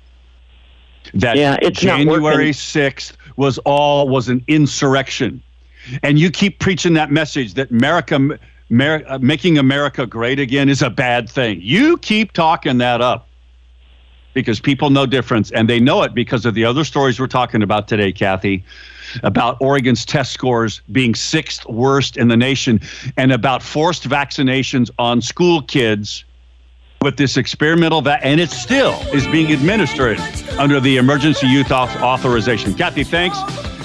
that 1.14 1.38
Yeah, 1.38 1.58
it's 1.62 1.80
January 1.80 2.52
6th 2.52 3.14
was 3.36 3.58
all 3.60 4.08
was 4.08 4.30
an 4.30 4.44
insurrection. 4.48 5.42
And 6.04 6.18
you 6.18 6.32
keep 6.32 6.60
preaching 6.60 6.94
that 6.94 7.12
message 7.12 7.56
that 7.56 7.70
America 7.72 8.40
Mer- 8.70 9.04
uh, 9.08 9.20
making 9.20 9.60
America 9.60 10.08
great 10.08 10.40
again 10.40 10.70
is 10.70 10.82
a 10.82 10.90
bad 10.90 11.30
thing. 11.30 11.60
You 11.62 11.98
keep 11.98 12.32
talking 12.32 12.80
that 12.80 13.00
up 13.00 13.25
because 14.36 14.60
people 14.60 14.92
know 14.92 15.08
difference 15.08 15.50
and 15.52 15.68
they 15.68 15.80
know 15.80 16.04
it 16.04 16.14
because 16.14 16.46
of 16.46 16.54
the 16.54 16.64
other 16.66 16.84
stories 16.84 17.20
we're 17.20 17.26
talking 17.26 17.64
about 17.64 17.88
today, 17.88 18.12
Kathy, 18.12 18.64
about 19.24 19.58
Oregon's 19.62 20.06
test 20.06 20.34
scores 20.34 20.82
being 20.92 21.16
sixth 21.16 21.66
worst 21.68 22.18
in 22.18 22.28
the 22.28 22.36
nation 22.38 22.82
and 23.18 23.32
about 23.32 23.64
forced 23.64 24.08
vaccinations 24.08 24.92
on 25.00 25.22
school 25.22 25.62
kids 25.64 26.26
with 27.02 27.16
this 27.18 27.38
experimental 27.38 28.02
va- 28.02 28.20
and 28.24 28.40
it 28.42 28.50
still 28.50 28.94
is 29.14 29.26
being 29.28 29.52
administered 29.54 30.20
under 30.60 30.80
the 30.82 30.98
emergency 30.98 31.48
auth- 31.64 32.02
authorization. 32.02 32.74
Kathy, 32.74 33.04
thanks. 33.06 33.38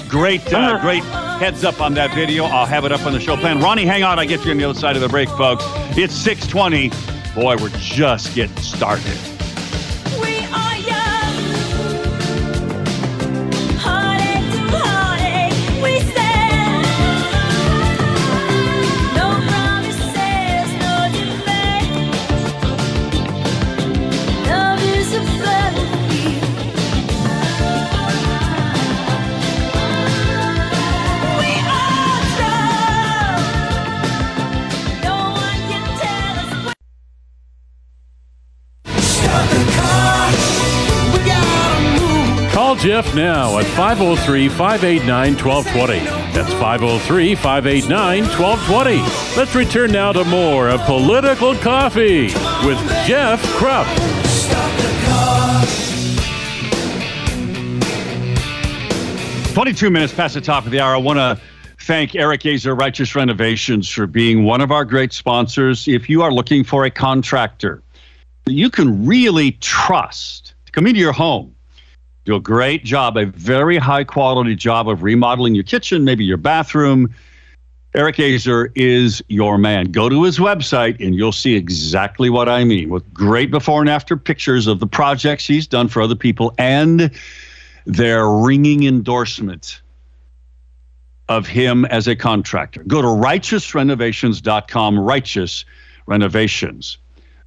Great, 0.09 0.41
uh, 0.53 0.57
Uh-huh. 0.57 0.81
great 0.81 1.03
heads 1.39 1.63
up 1.63 1.79
on 1.79 1.93
that 1.93 2.13
video. 2.13 2.43
I'll 2.43 2.65
have 2.65 2.83
it 2.83 2.91
up 2.91 3.05
on 3.05 3.13
the 3.13 3.19
show 3.21 3.37
plan. 3.37 3.61
Ronnie, 3.61 3.85
hang 3.85 4.03
on. 4.03 4.19
I 4.19 4.25
get 4.25 4.43
you 4.43 4.51
on 4.51 4.57
the 4.57 4.65
other 4.65 4.77
side 4.77 4.95
of 4.97 5.01
the 5.01 5.07
break, 5.07 5.29
folks. 5.29 5.63
It's 5.97 6.13
620. 6.13 6.89
Boy, 7.33 7.55
we're 7.61 7.69
just 7.79 8.35
getting 8.35 8.57
started. 8.57 9.17
Jeff 42.81 43.13
now 43.13 43.59
at 43.59 43.65
503 43.77 44.49
589 44.49 45.33
1220. 45.37 45.99
That's 46.33 46.51
503 46.53 47.35
589 47.35 48.23
1220. 48.23 49.37
Let's 49.37 49.53
return 49.53 49.91
now 49.91 50.11
to 50.11 50.23
more 50.23 50.67
of 50.67 50.81
Political 50.81 51.57
Coffee 51.57 52.23
with 52.65 52.79
Jeff 53.05 53.39
Kropf. 53.53 53.85
22 59.53 59.91
minutes 59.91 60.11
past 60.11 60.33
the 60.33 60.41
top 60.41 60.65
of 60.65 60.71
the 60.71 60.79
hour. 60.79 60.95
I 60.95 60.97
want 60.97 61.19
to 61.19 61.39
thank 61.81 62.15
Eric 62.15 62.41
Azer, 62.41 62.75
Righteous 62.75 63.15
Renovations, 63.15 63.87
for 63.89 64.07
being 64.07 64.43
one 64.43 64.59
of 64.59 64.71
our 64.71 64.85
great 64.85 65.13
sponsors. 65.13 65.87
If 65.87 66.09
you 66.09 66.23
are 66.23 66.33
looking 66.33 66.63
for 66.63 66.85
a 66.85 66.89
contractor 66.89 67.83
that 68.45 68.53
you 68.53 68.71
can 68.71 69.05
really 69.05 69.51
trust 69.51 70.55
to 70.65 70.71
come 70.71 70.87
into 70.87 70.99
your 70.99 71.13
home, 71.13 71.55
do 72.31 72.37
a 72.37 72.39
great 72.39 72.85
job, 72.85 73.17
a 73.17 73.25
very 73.25 73.77
high 73.77 74.05
quality 74.05 74.55
job 74.55 74.87
of 74.87 75.03
remodeling 75.03 75.53
your 75.53 75.65
kitchen, 75.65 76.05
maybe 76.05 76.23
your 76.23 76.37
bathroom. 76.37 77.13
Eric 77.93 78.15
Azer 78.17 78.71
is 78.73 79.21
your 79.27 79.57
man. 79.57 79.91
Go 79.91 80.07
to 80.07 80.23
his 80.23 80.39
website 80.39 81.05
and 81.05 81.13
you'll 81.13 81.33
see 81.33 81.55
exactly 81.55 82.29
what 82.29 82.47
I 82.47 82.63
mean 82.63 82.89
with 82.89 83.13
great 83.13 83.51
before 83.51 83.81
and 83.81 83.89
after 83.89 84.15
pictures 84.15 84.65
of 84.65 84.79
the 84.79 84.87
projects 84.87 85.45
he's 85.45 85.67
done 85.67 85.89
for 85.89 86.01
other 86.01 86.15
people 86.15 86.53
and 86.57 87.11
their 87.85 88.29
ringing 88.29 88.85
endorsement 88.85 89.81
of 91.27 91.47
him 91.47 91.83
as 91.85 92.07
a 92.07 92.15
contractor. 92.15 92.81
Go 92.85 93.01
to 93.01 93.07
righteousrenovations.com, 93.09 94.97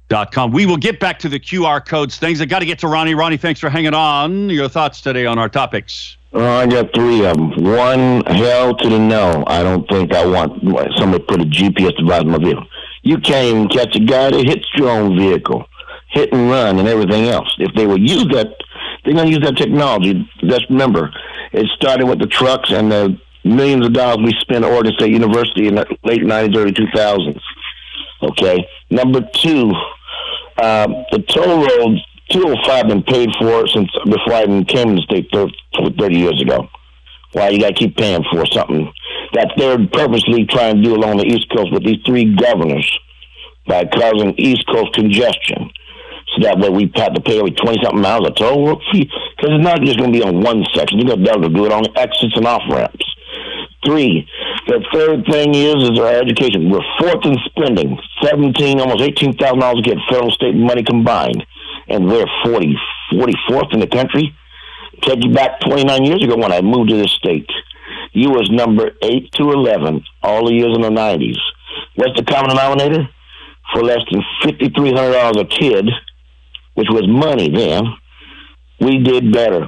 righteousrenovations.com. 0.09 0.51
We 0.51 0.65
will 0.65 0.77
get 0.77 0.99
back 0.99 1.19
to 1.19 1.29
the 1.29 1.39
QR 1.39 1.85
codes 1.85 2.17
things. 2.17 2.41
I 2.41 2.45
got 2.45 2.59
to 2.59 2.65
get 2.65 2.79
to 2.79 2.87
Ronnie. 2.87 3.15
Ronnie, 3.15 3.37
thanks 3.37 3.59
for 3.59 3.69
hanging 3.69 3.93
on. 3.93 4.49
Your 4.49 4.69
thoughts 4.69 5.01
today 5.01 5.25
on 5.25 5.37
our 5.37 5.49
topics. 5.49 6.17
Oh, 6.33 6.43
I 6.43 6.67
got 6.67 6.93
three 6.93 7.25
of 7.25 7.37
them. 7.37 7.63
One, 7.63 8.23
hell 8.25 8.75
to 8.75 8.89
the 8.89 8.99
no. 8.99 9.43
I 9.47 9.63
don't 9.63 9.87
think 9.89 10.13
I 10.13 10.25
want 10.25 10.61
somebody 10.97 11.19
to 11.19 11.25
put 11.25 11.41
a 11.41 11.45
GPS 11.45 11.97
device 11.97 12.21
in 12.21 12.29
my 12.29 12.37
vehicle. 12.37 12.67
You 13.03 13.19
can't 13.19 13.47
even 13.47 13.69
catch 13.69 13.95
a 13.95 13.99
guy 13.99 14.31
that 14.31 14.45
hits 14.45 14.65
your 14.75 14.89
own 14.89 15.17
vehicle, 15.17 15.65
hit 16.09 16.33
and 16.33 16.49
run, 16.49 16.79
and 16.79 16.87
everything 16.87 17.27
else. 17.27 17.53
If 17.59 17.73
they 17.75 17.85
would 17.87 18.01
use 18.01 18.25
that, 18.33 18.47
they're 19.03 19.13
going 19.13 19.27
to 19.27 19.31
use 19.31 19.43
that 19.45 19.55
technology. 19.55 20.29
Just 20.41 20.65
remember, 20.69 21.13
it 21.53 21.67
started 21.75 22.07
with 22.07 22.19
the 22.19 22.27
trucks 22.27 22.71
and 22.71 22.91
the 22.91 23.17
millions 23.45 23.85
of 23.85 23.93
dollars 23.93 24.17
we 24.25 24.33
spent 24.41 24.65
at 24.65 24.71
Oregon 24.71 24.93
State 24.93 25.11
University 25.11 25.67
in 25.67 25.75
the 25.75 25.85
late 26.03 26.23
90s, 26.23 26.57
early 26.57 26.71
2000s. 26.71 27.39
Okay. 28.23 28.67
Number 28.89 29.21
two, 29.35 29.71
uh, 30.57 30.87
the 31.11 31.19
toll 31.27 31.61
road 31.61 31.99
205 32.31 32.87
been 32.87 33.03
paid 33.03 33.29
for 33.39 33.67
since 33.67 33.89
before 34.05 34.33
I 34.33 34.43
even 34.43 34.65
came 34.65 34.95
to 34.95 34.95
the 34.95 35.01
state 35.01 35.29
thir- 35.31 35.91
30 35.99 36.15
years 36.15 36.41
ago. 36.41 36.67
Why 37.33 37.49
you 37.49 37.59
got 37.59 37.69
to 37.69 37.73
keep 37.73 37.97
paying 37.97 38.23
for 38.31 38.45
something 38.47 38.91
that 39.33 39.51
they're 39.57 39.77
purposely 39.87 40.45
trying 40.45 40.77
to 40.77 40.81
do 40.81 40.95
along 40.95 41.17
the 41.17 41.25
East 41.25 41.47
Coast 41.55 41.71
with 41.71 41.83
these 41.83 41.99
three 42.05 42.33
governors 42.35 42.89
by 43.67 43.83
causing 43.85 44.33
East 44.37 44.65
Coast 44.67 44.93
congestion. 44.93 45.69
So 46.33 46.43
that 46.43 46.59
way 46.59 46.69
we 46.69 46.91
have 46.95 47.13
to 47.13 47.21
pay 47.21 47.39
every 47.39 47.51
20 47.51 47.83
something 47.83 48.01
miles 48.01 48.27
a 48.27 48.31
toll 48.31 48.67
road 48.67 48.81
fee. 48.91 49.09
Because 49.35 49.55
it's 49.55 49.63
not 49.63 49.81
just 49.81 49.99
going 49.99 50.13
to 50.13 50.19
be 50.19 50.23
on 50.23 50.41
one 50.41 50.63
section. 50.73 50.97
They're 50.99 51.15
going 51.15 51.19
to 51.19 51.25
be 51.25 51.29
able 51.29 51.49
to 51.49 51.55
do 51.55 51.65
it 51.65 51.71
on 51.71 51.85
exits 51.97 52.35
and 52.35 52.47
off 52.47 52.63
ramps. 52.69 53.05
Three, 53.85 54.27
the 54.67 54.83
third 54.91 55.25
thing 55.29 55.53
is 55.53 55.75
is 55.75 55.99
our 55.99 56.07
education. 56.07 56.69
We're 56.69 56.81
fourth 56.99 57.23
in 57.25 57.37
spending, 57.45 57.99
seventeen, 58.23 58.79
almost 58.79 59.01
eighteen 59.03 59.33
thousand 59.37 59.59
dollars 59.59 59.83
kid, 59.85 59.99
federal, 60.09 60.31
state 60.31 60.55
money 60.55 60.83
combined, 60.83 61.45
and 61.87 62.07
we're 62.07 62.25
40, 62.43 62.75
44th 63.13 63.73
in 63.73 63.79
the 63.79 63.87
country. 63.87 64.35
Take 65.01 65.23
you 65.23 65.31
back 65.31 65.59
twenty 65.59 65.83
nine 65.83 66.03
years 66.03 66.23
ago 66.23 66.35
when 66.35 66.51
I 66.51 66.61
moved 66.61 66.89
to 66.89 66.95
this 66.95 67.11
state, 67.11 67.49
you 68.13 68.29
was 68.31 68.49
number 68.49 68.91
eight 69.03 69.31
to 69.33 69.51
eleven 69.51 70.03
all 70.23 70.47
the 70.47 70.53
years 70.53 70.75
in 70.75 70.81
the 70.81 70.89
nineties. 70.89 71.37
What's 71.95 72.17
the 72.17 72.25
common 72.25 72.49
denominator? 72.49 73.07
For 73.73 73.83
less 73.83 73.99
than 74.11 74.23
fifty 74.41 74.69
three 74.69 74.93
hundred 74.93 75.13
dollars 75.13 75.37
a 75.37 75.45
kid, 75.45 75.89
which 76.75 76.87
was 76.89 77.07
money 77.07 77.49
then, 77.49 77.83
we 78.79 78.99
did 78.99 79.31
better 79.31 79.67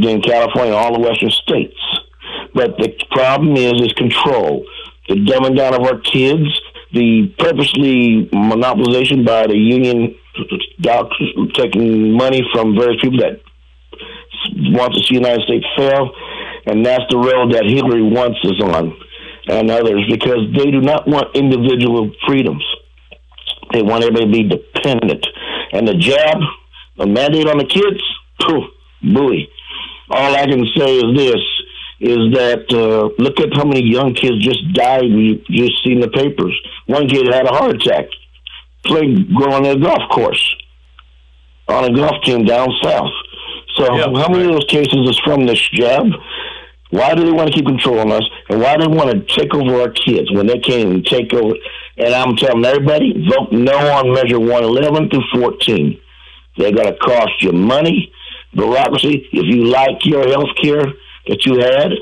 than 0.00 0.22
California 0.22 0.74
all 0.74 0.94
the 0.94 1.00
western 1.00 1.30
states. 1.30 1.76
But 2.54 2.76
the 2.78 2.92
problem 3.10 3.56
is 3.56 3.74
is 3.80 3.92
control. 3.92 4.64
The 5.08 5.14
dumbing 5.14 5.56
down 5.56 5.74
of 5.74 5.82
our 5.82 5.98
kids, 6.00 6.48
the 6.92 7.32
purposely 7.38 8.28
monopolization 8.32 9.24
by 9.26 9.46
the 9.46 9.56
union 9.56 10.14
doctors 10.80 11.32
taking 11.54 12.12
money 12.12 12.42
from 12.52 12.74
various 12.76 13.00
people 13.00 13.18
that 13.18 13.40
want 14.72 14.94
to 14.94 15.00
see 15.00 15.14
the 15.14 15.20
United 15.20 15.42
States 15.42 15.66
fail, 15.76 16.10
and 16.66 16.84
that's 16.84 17.04
the 17.10 17.16
road 17.16 17.52
that 17.52 17.64
Hillary 17.64 18.02
wants 18.02 18.38
us 18.44 18.60
on, 18.62 18.96
and 19.48 19.70
others, 19.70 20.04
because 20.10 20.46
they 20.54 20.70
do 20.70 20.80
not 20.80 21.06
want 21.06 21.34
individual 21.36 22.10
freedoms. 22.26 22.64
They 23.72 23.82
want 23.82 24.04
everybody 24.04 24.26
to 24.26 24.32
be 24.32 24.48
dependent. 24.48 25.26
And 25.72 25.86
the 25.88 25.94
jab, 25.94 26.38
the 26.96 27.06
mandate 27.06 27.48
on 27.48 27.58
the 27.58 27.64
kids, 27.64 28.02
poof, 28.40 28.64
buoy. 29.02 29.48
All 30.10 30.36
I 30.36 30.46
can 30.46 30.64
say 30.76 30.98
is 30.98 31.16
this: 31.16 31.42
is 32.00 32.32
that 32.34 32.66
uh, 32.72 33.08
look 33.22 33.40
at 33.40 33.54
how 33.54 33.64
many 33.64 33.82
young 33.82 34.14
kids 34.14 34.38
just 34.44 34.60
died. 34.74 35.02
We 35.02 35.44
just 35.50 35.82
seen 35.84 36.00
the 36.00 36.08
papers. 36.08 36.54
One 36.86 37.08
kid 37.08 37.32
had 37.32 37.46
a 37.46 37.52
heart 37.52 37.76
attack, 37.76 38.06
playing 38.84 39.34
going 39.38 39.52
on 39.52 39.64
a 39.64 39.78
golf 39.78 40.02
course 40.10 40.56
on 41.68 41.84
a 41.84 41.96
golf 41.96 42.22
team 42.24 42.44
down 42.44 42.68
south. 42.82 43.10
So 43.76 43.94
Yeah, 43.94 44.04
how 44.20 44.28
many 44.28 44.44
of 44.44 44.52
those 44.52 44.66
cases 44.68 45.08
is 45.08 45.18
from 45.24 45.46
this 45.46 45.60
jab? 45.70 46.06
Why 46.90 47.14
do 47.14 47.24
they 47.24 47.32
want 47.32 47.48
to 47.50 47.54
keep 47.54 47.66
controlling 47.66 48.12
us? 48.12 48.22
And 48.48 48.60
why 48.60 48.76
do 48.76 48.88
they 48.88 48.94
want 48.96 49.10
to 49.10 49.34
take 49.34 49.52
over 49.54 49.80
our 49.80 49.90
kids 49.90 50.30
when 50.32 50.46
they 50.46 50.58
can't 50.58 50.88
even 50.88 51.02
take 51.02 51.32
over? 51.34 51.54
And 51.98 52.14
I'm 52.14 52.36
telling 52.36 52.64
everybody, 52.64 53.12
vote 53.28 53.52
no 53.52 53.76
on 53.76 54.12
Measure 54.14 54.38
111 54.38 55.10
through 55.10 55.40
14. 55.40 56.00
They're 56.58 56.72
going 56.72 56.86
to 56.86 56.96
cost 56.98 57.42
you 57.42 57.52
money, 57.52 58.12
bureaucracy. 58.54 59.28
If 59.32 59.44
you 59.46 59.64
like 59.64 60.04
your 60.06 60.26
health 60.28 60.54
care 60.62 60.84
that 61.26 61.44
you 61.44 61.58
had, 61.58 61.92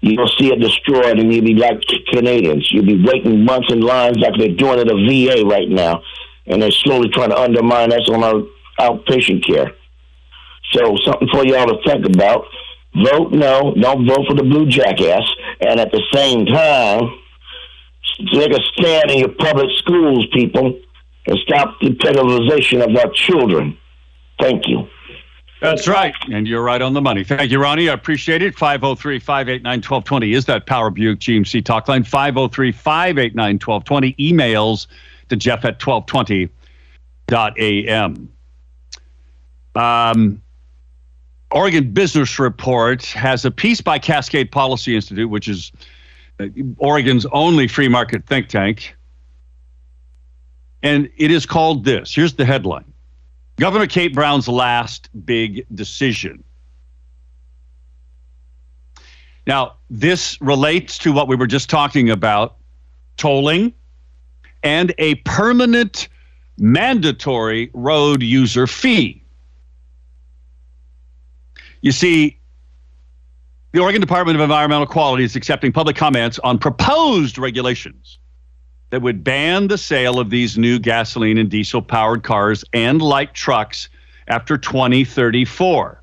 you'll 0.00 0.28
see 0.38 0.52
it 0.52 0.60
destroyed 0.60 1.18
and 1.18 1.32
you'll 1.32 1.44
be 1.44 1.54
like 1.54 1.80
Canadians. 2.12 2.68
You'll 2.72 2.86
be 2.86 3.02
waiting 3.02 3.44
months 3.44 3.72
in 3.72 3.80
lines 3.80 4.18
like 4.18 4.34
they're 4.38 4.48
doing 4.48 4.80
at 4.80 4.90
a 4.90 4.94
VA 4.94 5.46
right 5.46 5.68
now. 5.68 6.02
And 6.46 6.62
they're 6.62 6.70
slowly 6.70 7.08
trying 7.08 7.30
to 7.30 7.38
undermine 7.38 7.92
us 7.92 8.08
on 8.08 8.22
our 8.22 8.42
outpatient 8.78 9.44
care. 9.46 9.72
So 10.72 10.96
something 11.04 11.28
for 11.28 11.44
y'all 11.44 11.66
to 11.66 11.78
think 11.84 12.06
about. 12.06 12.44
Vote 13.04 13.32
no. 13.32 13.74
Don't 13.74 14.06
vote 14.06 14.26
for 14.26 14.34
the 14.34 14.42
blue 14.42 14.66
jackass. 14.66 15.24
And 15.60 15.80
at 15.80 15.92
the 15.92 16.02
same 16.12 16.46
time, 16.46 17.18
take 18.32 18.52
a 18.52 18.60
stand 18.74 19.10
in 19.10 19.18
your 19.18 19.28
public 19.28 19.68
schools, 19.78 20.26
people, 20.32 20.78
and 21.26 21.38
stop 21.46 21.78
the 21.80 21.90
pedalization 21.90 22.82
of 22.82 22.96
our 22.96 23.10
children. 23.12 23.76
Thank 24.38 24.66
you. 24.66 24.88
That's 25.60 25.86
right. 25.88 26.14
And 26.30 26.46
you're 26.46 26.62
right 26.62 26.82
on 26.82 26.92
the 26.92 27.00
money. 27.00 27.24
Thank 27.24 27.50
you, 27.50 27.58
Ronnie. 27.58 27.88
I 27.88 27.94
appreciate 27.94 28.42
it. 28.42 28.58
503 28.58 29.18
589 29.18 29.78
1220 29.78 30.34
is 30.34 30.44
that 30.44 30.66
Power 30.66 30.90
Buick 30.90 31.18
GMC 31.18 31.64
talk 31.64 31.88
line. 31.88 32.04
503 32.04 32.72
589 32.72 33.54
1220. 33.54 34.12
Emails 34.14 34.86
to 35.28 35.36
Jeff 35.36 35.64
at 35.64 35.80
1220.am. 35.80 38.28
Um, 39.74 40.42
Oregon 41.50 41.92
Business 41.92 42.38
Report 42.38 43.04
has 43.06 43.44
a 43.44 43.50
piece 43.50 43.80
by 43.80 43.98
Cascade 43.98 44.50
Policy 44.50 44.94
Institute, 44.94 45.30
which 45.30 45.48
is 45.48 45.72
uh, 46.38 46.46
Oregon's 46.78 47.26
only 47.26 47.68
free 47.68 47.88
market 47.88 48.26
think 48.26 48.48
tank. 48.48 48.96
And 50.82 51.10
it 51.16 51.30
is 51.30 51.46
called 51.46 51.84
this. 51.84 52.14
Here's 52.14 52.34
the 52.34 52.44
headline 52.44 52.84
Governor 53.56 53.86
Kate 53.86 54.14
Brown's 54.14 54.48
last 54.48 55.08
big 55.24 55.66
decision. 55.74 56.44
Now, 59.46 59.76
this 59.88 60.40
relates 60.40 60.98
to 60.98 61.12
what 61.12 61.28
we 61.28 61.36
were 61.36 61.46
just 61.46 61.70
talking 61.70 62.10
about 62.10 62.56
tolling 63.16 63.72
and 64.62 64.92
a 64.98 65.14
permanent 65.16 66.08
mandatory 66.58 67.70
road 67.72 68.22
user 68.22 68.66
fee. 68.66 69.22
You 71.80 71.92
see, 71.92 72.38
the 73.72 73.80
Oregon 73.80 74.00
Department 74.00 74.36
of 74.36 74.42
Environmental 74.42 74.86
Quality 74.86 75.24
is 75.24 75.36
accepting 75.36 75.72
public 75.72 75.96
comments 75.96 76.38
on 76.40 76.58
proposed 76.58 77.38
regulations 77.38 78.18
that 78.90 79.02
would 79.02 79.24
ban 79.24 79.68
the 79.68 79.78
sale 79.78 80.18
of 80.18 80.30
these 80.30 80.56
new 80.56 80.78
gasoline 80.78 81.38
and 81.38 81.50
diesel 81.50 81.82
powered 81.82 82.22
cars 82.22 82.64
and 82.72 83.02
light 83.02 83.34
trucks 83.34 83.88
after 84.28 84.56
2034. 84.56 86.02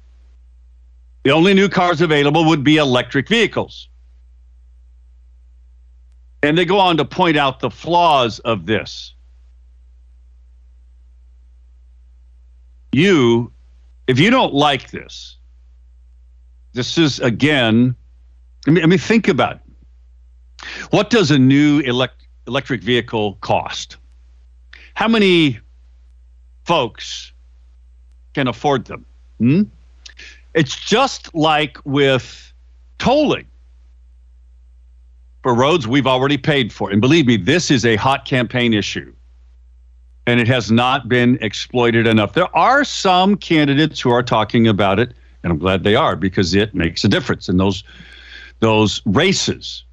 The 1.23 1.31
only 1.31 1.53
new 1.53 1.69
cars 1.69 2.01
available 2.01 2.45
would 2.45 2.63
be 2.63 2.77
electric 2.77 3.29
vehicles. 3.29 3.87
And 6.41 6.57
they 6.57 6.65
go 6.65 6.77
on 6.77 6.97
to 6.97 7.05
point 7.05 7.37
out 7.37 7.61
the 7.61 7.69
flaws 7.69 8.39
of 8.39 8.65
this. 8.65 9.13
You, 12.91 13.51
if 14.07 14.19
you 14.19 14.29
don't 14.29 14.53
like 14.53 14.91
this, 14.91 15.37
this 16.73 16.97
is 16.97 17.19
again, 17.21 17.95
I 18.67 18.71
mean, 18.71 18.83
I 18.83 18.87
mean 18.87 18.99
think 18.99 19.29
about 19.29 19.55
it. 19.55 20.67
What 20.89 21.09
does 21.09 21.31
a 21.31 21.39
new 21.39 21.79
elect, 21.79 22.22
electric 22.47 22.81
vehicle 22.81 23.37
cost? 23.41 23.97
How 24.93 25.07
many 25.07 25.59
folks 26.65 27.31
can 28.33 28.47
afford 28.47 28.85
them? 28.85 29.05
Hmm? 29.39 29.63
It's 30.53 30.75
just 30.75 31.33
like 31.33 31.77
with 31.83 32.53
tolling 32.99 33.47
for 35.41 35.53
roads 35.53 35.87
we've 35.87 36.07
already 36.07 36.37
paid 36.37 36.71
for. 36.71 36.89
And 36.89 37.01
believe 37.01 37.27
me, 37.27 37.37
this 37.37 37.69
is 37.69 37.85
a 37.85 37.95
hot 37.97 38.25
campaign 38.25 38.73
issue. 38.73 39.13
And 40.25 40.39
it 40.39 40.47
has 40.47 40.71
not 40.71 41.09
been 41.09 41.37
exploited 41.41 42.07
enough. 42.07 42.33
There 42.33 42.55
are 42.55 42.85
some 42.85 43.35
candidates 43.35 43.99
who 43.99 44.09
are 44.09 44.23
talking 44.23 44.67
about 44.67 44.97
it, 44.99 45.13
and 45.43 45.51
I'm 45.51 45.59
glad 45.59 45.83
they 45.83 45.95
are 45.95 46.15
because 46.15 46.53
it 46.53 46.73
makes 46.73 47.03
a 47.03 47.09
difference 47.09 47.49
in 47.49 47.57
those 47.57 47.83
those 48.61 49.01
races. 49.05 49.83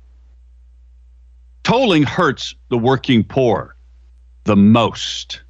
Tolling 1.62 2.03
hurts 2.03 2.55
the 2.68 2.79
working 2.79 3.25
poor 3.25 3.77
the 4.44 4.57
most. 4.57 5.42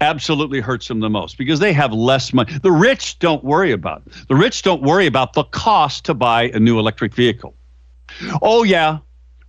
absolutely 0.00 0.60
hurts 0.60 0.88
them 0.88 1.00
the 1.00 1.10
most 1.10 1.36
because 1.38 1.58
they 1.60 1.72
have 1.72 1.92
less 1.92 2.32
money. 2.32 2.56
The 2.58 2.70
rich 2.70 3.18
don't 3.18 3.42
worry 3.42 3.72
about 3.72 4.02
it. 4.06 4.28
The 4.28 4.36
rich 4.36 4.62
don't 4.62 4.82
worry 4.82 5.06
about 5.06 5.32
the 5.32 5.44
cost 5.44 6.04
to 6.06 6.14
buy 6.14 6.44
a 6.50 6.60
new 6.60 6.78
electric 6.78 7.14
vehicle. 7.14 7.54
Oh, 8.42 8.62
yeah. 8.62 8.98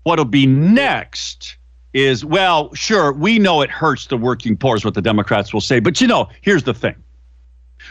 What'll 0.04 0.26
be 0.26 0.48
next 0.48 1.58
is, 1.94 2.26
well, 2.26 2.74
sure, 2.74 3.14
we 3.14 3.40
know 3.40 3.62
it 3.62 3.70
hurts 3.70 4.08
the 4.08 4.18
working 4.18 4.58
poor, 4.58 4.76
is 4.76 4.86
what 4.86 4.94
the 4.94 5.02
Democrats 5.02 5.54
will 5.54 5.62
say. 5.62 5.80
But 5.80 6.02
you 6.02 6.08
know, 6.08 6.30
here's 6.42 6.64
the 6.64 6.74
thing 6.74 6.96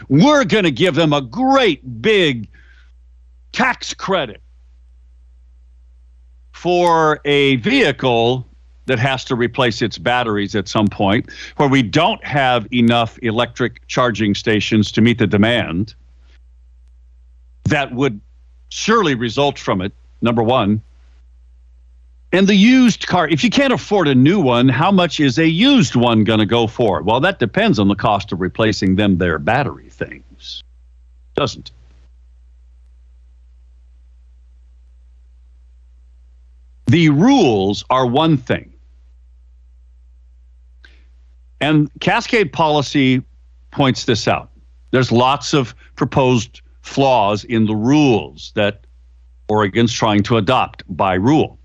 we're 0.07 0.45
going 0.45 0.63
to 0.63 0.71
give 0.71 0.95
them 0.95 1.13
a 1.13 1.21
great 1.21 2.01
big 2.01 2.47
tax 3.51 3.93
credit 3.93 4.41
for 6.59 7.21
a 7.23 7.55
vehicle 7.55 8.45
that 8.87 8.99
has 8.99 9.23
to 9.23 9.33
replace 9.33 9.81
its 9.81 9.97
batteries 9.97 10.55
at 10.55 10.67
some 10.67 10.89
point, 10.89 11.31
where 11.55 11.69
we 11.69 11.81
don't 11.81 12.21
have 12.25 12.67
enough 12.73 13.17
electric 13.21 13.87
charging 13.87 14.35
stations 14.35 14.91
to 14.91 14.99
meet 14.99 15.19
the 15.19 15.25
demand, 15.25 15.95
that 17.63 17.93
would 17.93 18.19
surely 18.67 19.15
result 19.15 19.57
from 19.57 19.81
it, 19.81 19.93
number 20.21 20.43
one. 20.43 20.81
And 22.33 22.45
the 22.45 22.55
used 22.55 23.07
car, 23.07 23.29
if 23.29 23.41
you 23.41 23.49
can't 23.49 23.71
afford 23.71 24.09
a 24.09 24.15
new 24.15 24.41
one, 24.41 24.67
how 24.67 24.91
much 24.91 25.21
is 25.21 25.39
a 25.39 25.47
used 25.47 25.95
one 25.95 26.25
going 26.25 26.39
to 26.39 26.45
go 26.45 26.67
for? 26.67 27.01
Well, 27.01 27.21
that 27.21 27.39
depends 27.39 27.79
on 27.79 27.87
the 27.87 27.95
cost 27.95 28.33
of 28.33 28.41
replacing 28.41 28.97
them, 28.97 29.17
their 29.17 29.39
battery 29.39 29.89
things. 29.89 30.61
Doesn't 31.35 31.69
it? 31.69 31.78
The 36.89 37.09
rules 37.09 37.85
are 37.91 38.07
one 38.07 38.35
thing. 38.35 38.73
And 41.61 41.87
Cascade 41.99 42.51
policy 42.51 43.21
points 43.69 44.05
this 44.05 44.27
out. 44.27 44.49
There's 44.89 45.11
lots 45.11 45.53
of 45.53 45.75
proposed 45.95 46.63
flaws 46.81 47.43
in 47.43 47.67
the 47.67 47.75
rules 47.75 48.51
that 48.55 48.87
Oregon's 49.49 49.93
trying 49.93 50.23
to 50.23 50.37
adopt 50.37 50.81
by 50.89 51.13
rule. 51.13 51.59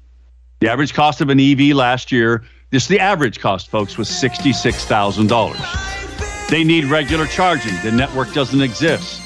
The 0.61 0.71
average 0.71 0.93
cost 0.93 1.23
of 1.23 1.31
an 1.31 1.41
EV 1.41 1.75
last 1.75 2.13
year, 2.13 2.45
this 2.69 2.89
the 2.89 3.01
average 3.01 3.41
cost, 3.41 3.71
folks, 3.71 3.97
was 3.97 4.11
$66,000. 4.11 6.51
They 6.51 6.65
need 6.65 6.85
regular 6.85 7.25
charging. 7.25 7.73
The 7.83 7.93
network 7.93 8.35
doesn't 8.35 8.61
exist. 8.61 9.23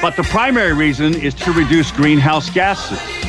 But 0.00 0.16
the 0.16 0.26
primary 0.30 0.72
reason 0.72 1.14
is 1.14 1.34
to 1.34 1.52
reduce 1.52 1.90
greenhouse 1.90 2.48
gases. 2.48 3.19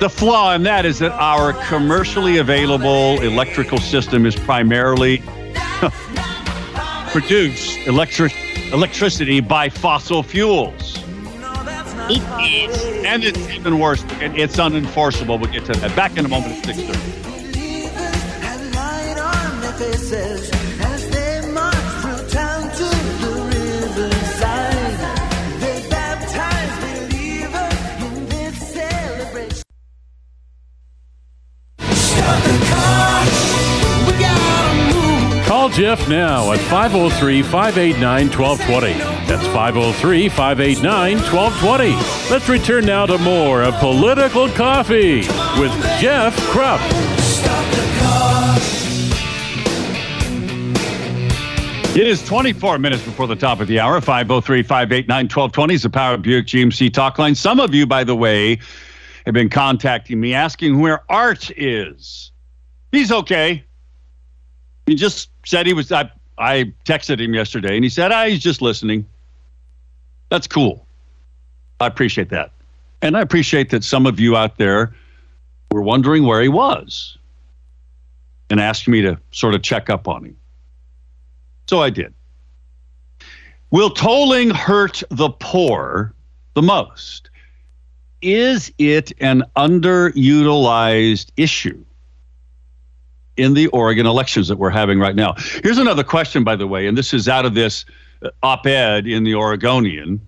The 0.00 0.10
flaw 0.10 0.54
in 0.54 0.62
that 0.64 0.84
is 0.84 0.98
that 0.98 1.12
our 1.12 1.54
commercially 1.68 2.36
available 2.36 3.20
electrical 3.22 3.78
system 3.78 4.26
is 4.26 4.36
primarily 4.36 5.22
produce 7.12 7.76
electric 7.86 8.34
electricity 8.72 9.40
by 9.40 9.70
fossil 9.70 10.22
fuels. 10.22 11.02
And 13.06 13.24
it's 13.24 13.38
even 13.48 13.78
worse. 13.78 14.04
it- 14.20 14.36
It's 14.38 14.56
unenforceable. 14.58 15.40
We'll 15.40 15.50
get 15.50 15.64
to 15.66 15.72
that. 15.72 15.96
Back 15.96 16.16
in 16.18 16.26
a 16.26 16.28
moment 16.28 16.68
at 16.68 16.74
6:30. 16.76 17.22
Jeff 35.76 36.08
now 36.08 36.52
at 36.52 36.58
503 36.70 37.42
589 37.42 38.28
1220. 38.30 38.98
That's 39.26 39.46
503 39.48 40.30
589 40.30 41.16
1220. 41.18 42.30
Let's 42.30 42.48
return 42.48 42.86
now 42.86 43.04
to 43.04 43.18
more 43.18 43.62
of 43.62 43.74
Political 43.74 44.48
Coffee 44.52 45.16
with 45.60 45.70
Jeff 46.00 46.34
Kropf. 46.48 46.80
It 51.94 52.06
is 52.06 52.24
24 52.24 52.78
minutes 52.78 53.04
before 53.04 53.26
the 53.26 53.36
top 53.36 53.60
of 53.60 53.68
the 53.68 53.78
hour. 53.78 54.00
503 54.00 54.62
589 54.62 55.24
1220 55.24 55.74
is 55.74 55.82
the 55.82 55.90
Power 55.90 56.14
of 56.14 56.22
Buick 56.22 56.46
GMC 56.46 56.90
talk 56.90 57.18
line. 57.18 57.34
Some 57.34 57.60
of 57.60 57.74
you, 57.74 57.86
by 57.86 58.02
the 58.02 58.16
way, 58.16 58.58
have 59.26 59.34
been 59.34 59.50
contacting 59.50 60.20
me 60.20 60.32
asking 60.32 60.78
where 60.78 61.02
Art 61.12 61.50
is. 61.54 62.32
He's 62.92 63.12
okay. 63.12 63.62
He 64.86 64.94
just 64.94 65.28
said 65.46 65.66
he 65.66 65.72
was. 65.72 65.90
I, 65.90 66.10
I 66.36 66.74
texted 66.84 67.18
him 67.18 67.32
yesterday 67.32 67.76
and 67.76 67.84
he 67.84 67.88
said, 67.88 68.12
ah, 68.12 68.26
he's 68.26 68.42
just 68.42 68.60
listening. 68.60 69.06
That's 70.28 70.46
cool. 70.46 70.86
I 71.80 71.86
appreciate 71.86 72.28
that. 72.30 72.52
And 73.00 73.16
I 73.16 73.20
appreciate 73.20 73.70
that 73.70 73.84
some 73.84 74.06
of 74.06 74.20
you 74.20 74.36
out 74.36 74.58
there 74.58 74.94
were 75.70 75.82
wondering 75.82 76.24
where 76.24 76.42
he 76.42 76.48
was 76.48 77.16
and 78.50 78.60
asked 78.60 78.88
me 78.88 79.00
to 79.02 79.18
sort 79.30 79.54
of 79.54 79.62
check 79.62 79.88
up 79.88 80.08
on 80.08 80.24
him. 80.24 80.36
So 81.68 81.80
I 81.80 81.90
did. 81.90 82.12
Will 83.70 83.90
tolling 83.90 84.50
hurt 84.50 85.02
the 85.10 85.30
poor 85.30 86.14
the 86.54 86.62
most? 86.62 87.30
Is 88.22 88.72
it 88.78 89.12
an 89.20 89.44
underutilized 89.56 91.30
issue 91.36 91.84
in 93.36 93.54
the 93.54 93.68
Oregon 93.68 94.06
elections 94.06 94.48
that 94.48 94.56
we're 94.56 94.70
having 94.70 94.98
right 94.98 95.16
now? 95.16 95.34
Here's 95.62 95.78
another 95.78 96.04
question, 96.04 96.44
by 96.44 96.56
the 96.56 96.66
way, 96.66 96.86
and 96.86 96.96
this 96.96 97.12
is 97.14 97.28
out 97.28 97.46
of 97.46 97.54
this 97.54 97.84
uh, 98.22 98.30
op 98.42 98.66
ed 98.66 99.06
in 99.06 99.24
the 99.24 99.34
Oregonian. 99.34 100.20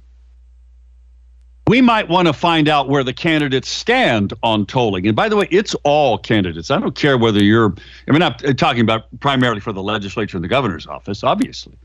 We 1.66 1.82
might 1.82 2.08
want 2.08 2.28
to 2.28 2.32
find 2.32 2.66
out 2.66 2.88
where 2.88 3.04
the 3.04 3.12
candidates 3.12 3.68
stand 3.68 4.32
on 4.42 4.64
tolling. 4.64 5.06
And 5.06 5.14
by 5.14 5.28
the 5.28 5.36
way, 5.36 5.46
it's 5.50 5.74
all 5.84 6.16
candidates. 6.16 6.70
I 6.70 6.80
don't 6.80 6.94
care 6.94 7.18
whether 7.18 7.42
you're, 7.42 7.74
I 8.08 8.12
mean, 8.12 8.22
I'm 8.22 8.34
talking 8.56 8.80
about 8.80 9.04
primarily 9.20 9.60
for 9.60 9.72
the 9.72 9.82
legislature 9.82 10.38
and 10.38 10.44
the 10.44 10.48
governor's 10.48 10.86
office, 10.86 11.22
obviously. 11.22 11.76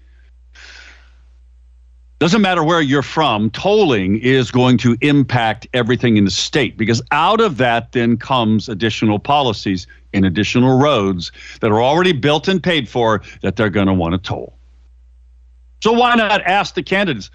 Doesn't 2.24 2.42
matter 2.42 2.64
where 2.64 2.80
you're 2.80 3.02
from, 3.02 3.50
tolling 3.50 4.18
is 4.20 4.50
going 4.50 4.78
to 4.78 4.96
impact 5.02 5.68
everything 5.74 6.16
in 6.16 6.24
the 6.24 6.32
state 6.32 6.78
because 6.78 7.02
out 7.12 7.42
of 7.42 7.58
that 7.58 7.92
then 7.92 8.16
comes 8.16 8.70
additional 8.70 9.20
policies 9.20 9.86
and 10.14 10.26
additional 10.26 10.80
roads 10.80 11.32
that 11.62 11.72
are 11.72 11.82
already 11.82 12.14
built 12.14 12.48
and 12.48 12.62
paid 12.62 12.88
for 12.88 13.22
that 13.42 13.56
they're 13.56 13.70
going 13.70 13.88
to 13.88 13.94
want 13.94 14.14
to 14.14 14.18
toll. 14.18 14.58
So 15.84 15.92
why 15.92 16.16
not 16.16 16.42
ask 16.44 16.76
the 16.76 16.84
candidates? 16.84 17.30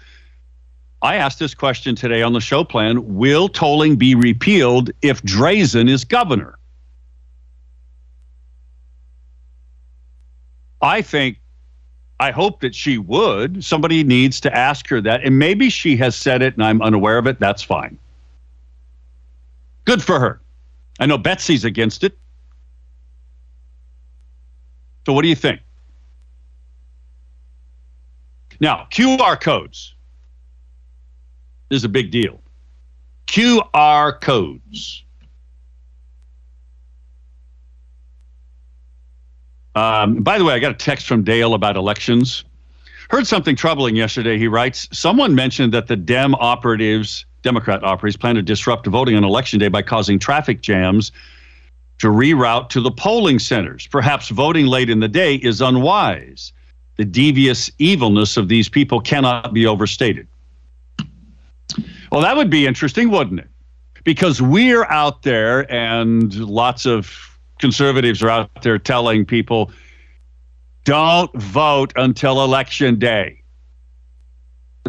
I 1.01 1.15
asked 1.15 1.39
this 1.39 1.53
question 1.53 1.95
today 1.95 2.21
on 2.21 2.33
the 2.33 2.41
show 2.41 2.63
plan 2.63 3.15
Will 3.15 3.47
tolling 3.47 3.95
be 3.95 4.15
repealed 4.15 4.91
if 5.01 5.21
Drazan 5.21 5.89
is 5.89 6.03
governor? 6.03 6.57
I 10.81 11.01
think, 11.01 11.39
I 12.19 12.31
hope 12.31 12.61
that 12.61 12.73
she 12.73 12.97
would. 12.97 13.63
Somebody 13.63 14.03
needs 14.03 14.39
to 14.41 14.55
ask 14.55 14.87
her 14.89 15.01
that. 15.01 15.23
And 15.23 15.39
maybe 15.39 15.69
she 15.69 15.95
has 15.97 16.15
said 16.15 16.41
it 16.41 16.53
and 16.55 16.63
I'm 16.63 16.81
unaware 16.81 17.17
of 17.17 17.27
it. 17.27 17.39
That's 17.39 17.63
fine. 17.63 17.97
Good 19.85 20.01
for 20.03 20.19
her. 20.19 20.41
I 20.99 21.05
know 21.05 21.17
Betsy's 21.17 21.63
against 21.63 22.03
it. 22.03 22.17
So, 25.05 25.13
what 25.13 25.23
do 25.23 25.27
you 25.27 25.35
think? 25.35 25.61
Now, 28.59 28.87
QR 28.91 29.39
codes 29.39 29.95
is 31.69 31.83
a 31.83 31.89
big 31.89 32.11
deal. 32.11 32.41
QR 33.27 34.19
codes. 34.19 35.03
Um, 39.75 40.23
by 40.23 40.37
the 40.37 40.43
way, 40.43 40.53
I 40.53 40.59
got 40.59 40.71
a 40.71 40.75
text 40.75 41.07
from 41.07 41.23
Dale 41.23 41.53
about 41.53 41.77
elections. 41.77 42.43
Heard 43.09 43.27
something 43.27 43.55
troubling 43.55 43.95
yesterday. 43.95 44.37
He 44.37 44.47
writes 44.47 44.89
Someone 44.91 45.35
mentioned 45.35 45.73
that 45.73 45.87
the 45.87 45.95
Dem 45.95 46.35
operatives, 46.35 47.25
Democrat 47.43 47.83
operatives, 47.83 48.17
plan 48.17 48.35
to 48.35 48.41
disrupt 48.41 48.87
voting 48.87 49.15
on 49.15 49.23
election 49.23 49.59
day 49.59 49.67
by 49.69 49.81
causing 49.81 50.19
traffic 50.19 50.61
jams 50.61 51.11
to 51.99 52.07
reroute 52.07 52.69
to 52.69 52.81
the 52.81 52.91
polling 52.91 53.39
centers. 53.39 53.85
Perhaps 53.87 54.29
voting 54.29 54.65
late 54.65 54.89
in 54.89 54.99
the 54.99 55.07
day 55.07 55.35
is 55.35 55.61
unwise. 55.61 56.51
The 56.95 57.05
devious 57.05 57.71
evilness 57.77 58.37
of 58.37 58.47
these 58.47 58.67
people 58.67 58.99
cannot 58.99 59.53
be 59.53 59.65
overstated. 59.65 60.27
Well, 62.11 62.21
that 62.21 62.35
would 62.35 62.49
be 62.49 62.65
interesting, 62.65 63.11
wouldn't 63.11 63.41
it? 63.41 63.47
Because 64.03 64.41
we're 64.41 64.85
out 64.85 65.23
there, 65.23 65.71
and 65.71 66.33
lots 66.35 66.85
of 66.85 67.37
conservatives 67.59 68.23
are 68.23 68.29
out 68.29 68.63
there 68.63 68.79
telling 68.79 69.25
people 69.25 69.71
don't 70.85 71.33
vote 71.35 71.93
until 71.97 72.43
election 72.43 72.97
day. 72.97 73.43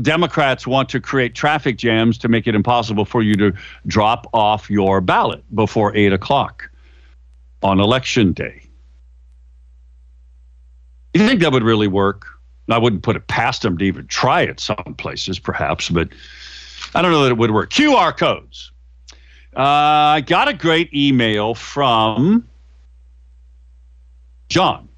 Democrats 0.00 0.66
want 0.66 0.88
to 0.88 1.00
create 1.00 1.34
traffic 1.34 1.76
jams 1.76 2.16
to 2.18 2.28
make 2.28 2.46
it 2.46 2.54
impossible 2.54 3.04
for 3.04 3.22
you 3.22 3.34
to 3.34 3.52
drop 3.86 4.28
off 4.32 4.70
your 4.70 5.00
ballot 5.00 5.44
before 5.54 5.94
8 5.94 6.12
o'clock 6.12 6.70
on 7.62 7.80
election 7.80 8.32
day. 8.32 8.62
You 11.14 11.26
think 11.26 11.40
that 11.40 11.52
would 11.52 11.64
really 11.64 11.88
work? 11.88 12.26
I 12.68 12.78
wouldn't 12.78 13.02
put 13.02 13.16
it 13.16 13.26
past 13.26 13.62
them 13.62 13.76
to 13.78 13.84
even 13.84 14.06
try 14.06 14.42
it 14.42 14.60
some 14.60 14.94
places, 14.96 15.38
perhaps, 15.38 15.88
but 15.88 16.08
I 16.94 17.02
don't 17.02 17.10
know 17.10 17.24
that 17.24 17.32
it 17.32 17.38
would 17.38 17.50
work. 17.50 17.70
QR 17.70 18.16
codes. 18.16 18.70
Uh, 19.56 19.62
I 19.62 20.20
got 20.20 20.46
a 20.48 20.52
great 20.52 20.94
email 20.94 21.54
from 21.54 22.46
John, 24.48 24.88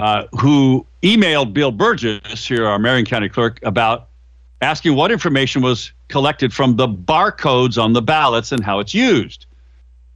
uh, 0.00 0.24
who 0.32 0.84
emailed 1.02 1.52
Bill 1.52 1.70
Burgess, 1.70 2.46
here, 2.46 2.66
our 2.66 2.78
Marion 2.78 3.06
County 3.06 3.28
clerk, 3.28 3.60
about 3.62 4.08
asking 4.60 4.96
what 4.96 5.12
information 5.12 5.62
was 5.62 5.92
collected 6.08 6.52
from 6.52 6.76
the 6.76 6.88
barcodes 6.88 7.80
on 7.80 7.92
the 7.92 8.02
ballots 8.02 8.50
and 8.50 8.64
how 8.64 8.80
it's 8.80 8.94
used. 8.94 9.46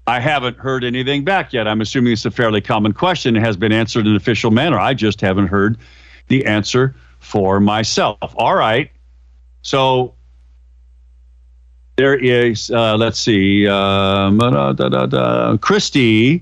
I 0.09 0.21
haven't 0.21 0.57
heard 0.57 0.85
anything 0.85 1.23
back 1.23 1.53
yet. 1.53 1.68
I'm 1.68 1.83
assuming 1.83 2.14
it's 2.14 2.25
a 2.25 2.31
fairly 2.31 2.62
common 2.62 2.94
question. 2.94 3.37
It 3.37 3.40
has 3.40 3.59
been 3.59 3.73
answered 3.73 4.07
in 4.07 4.12
an 4.12 4.16
official 4.16 4.51
manner. 4.51 4.79
I 4.79 4.94
just 4.94 5.21
haven't 5.21 5.49
heard 5.49 5.77
the 6.29 6.47
answer 6.47 6.94
for 7.21 7.61
myself. 7.61 8.16
All 8.37 8.55
right. 8.55 8.90
So 9.61 10.14
there 11.97 12.16
is, 12.16 12.71
uh, 12.71 12.97
let's 12.97 13.18
see, 13.18 13.68
um, 13.68 14.38
da, 14.38 14.73
da, 14.73 14.88
da, 14.88 15.07
da. 15.07 16.40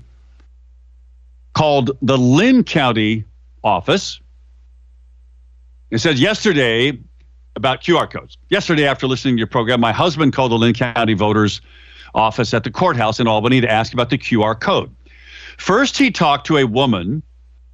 Called 1.53 1.91
the 2.01 2.17
Linn 2.17 2.63
County 2.63 3.25
office. 3.65 4.21
It 5.91 5.97
said 5.97 6.19
yesterday 6.19 6.97
about 7.57 7.81
QR 7.81 8.09
codes. 8.09 8.37
Yesterday, 8.49 8.87
after 8.87 9.07
listening 9.07 9.35
to 9.35 9.39
your 9.39 9.47
program, 9.47 9.81
my 9.81 9.91
husband 9.91 10.31
called 10.31 10.51
the 10.51 10.57
Linn 10.57 10.73
County 10.73 11.15
voters 11.15 11.59
office 12.15 12.53
at 12.53 12.63
the 12.63 12.71
courthouse 12.71 13.19
in 13.19 13.27
Albany 13.27 13.61
to 13.61 13.71
ask 13.71 13.93
about 13.93 14.09
the 14.09 14.17
QR 14.17 14.59
code. 14.59 14.93
First, 15.57 15.97
he 15.97 16.11
talked 16.11 16.47
to 16.47 16.57
a 16.57 16.65
woman 16.65 17.23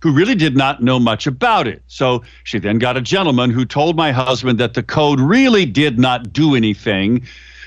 who 0.01 0.11
really 0.11 0.35
did 0.35 0.57
not 0.57 0.83
know 0.83 0.99
much 0.99 1.27
about 1.27 1.67
it. 1.67 1.81
So 1.87 2.23
she 2.43 2.59
then 2.59 2.77
got 2.77 2.97
a 2.97 3.01
gentleman 3.01 3.51
who 3.51 3.63
told 3.63 3.95
my 3.95 4.11
husband 4.11 4.59
that 4.59 4.73
the 4.73 4.83
code 4.83 5.19
really 5.19 5.65
did 5.65 5.97
not 5.97 6.33
do 6.33 6.55
anything 6.55 7.25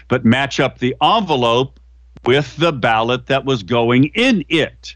but 0.09 0.25
match 0.25 0.61
up 0.61 0.79
the 0.79 0.95
envelope 1.03 1.81
with 2.25 2.57
the 2.57 2.73
ballot 2.73 3.27
that 3.27 3.45
was 3.45 3.63
going 3.63 4.05
in 4.15 4.45
it. 4.49 4.95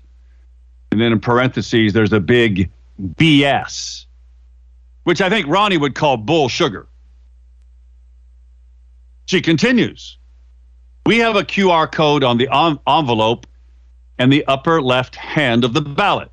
And 0.92 1.00
then 1.00 1.12
in 1.12 1.20
parentheses, 1.20 1.92
there's 1.92 2.12
a 2.12 2.20
big 2.20 2.70
BS, 3.00 4.06
which 5.04 5.20
I 5.20 5.28
think 5.28 5.46
Ronnie 5.46 5.78
would 5.78 5.94
call 5.94 6.16
bull 6.16 6.48
sugar. 6.48 6.86
She 9.26 9.40
continues. 9.40 10.18
We 11.10 11.18
have 11.18 11.34
a 11.34 11.42
QR 11.42 11.90
code 11.90 12.22
on 12.22 12.38
the 12.38 12.48
en- 12.54 12.78
envelope 12.86 13.44
and 14.20 14.32
the 14.32 14.44
upper 14.46 14.80
left 14.80 15.16
hand 15.16 15.64
of 15.64 15.72
the 15.72 15.80
ballot. 15.80 16.30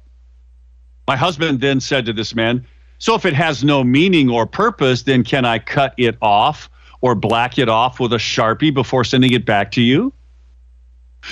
My 1.07 1.15
husband 1.15 1.61
then 1.61 1.79
said 1.79 2.05
to 2.05 2.13
this 2.13 2.35
man, 2.35 2.63
So 2.99 3.15
if 3.15 3.25
it 3.25 3.33
has 3.33 3.63
no 3.63 3.83
meaning 3.83 4.29
or 4.29 4.45
purpose, 4.45 5.01
then 5.01 5.23
can 5.23 5.45
I 5.45 5.57
cut 5.57 5.95
it 5.97 6.15
off 6.21 6.69
or 7.01 7.15
black 7.15 7.57
it 7.57 7.69
off 7.69 7.99
with 7.99 8.13
a 8.13 8.17
Sharpie 8.17 8.71
before 8.71 9.03
sending 9.03 9.33
it 9.33 9.47
back 9.47 9.71
to 9.71 9.81
you? 9.81 10.13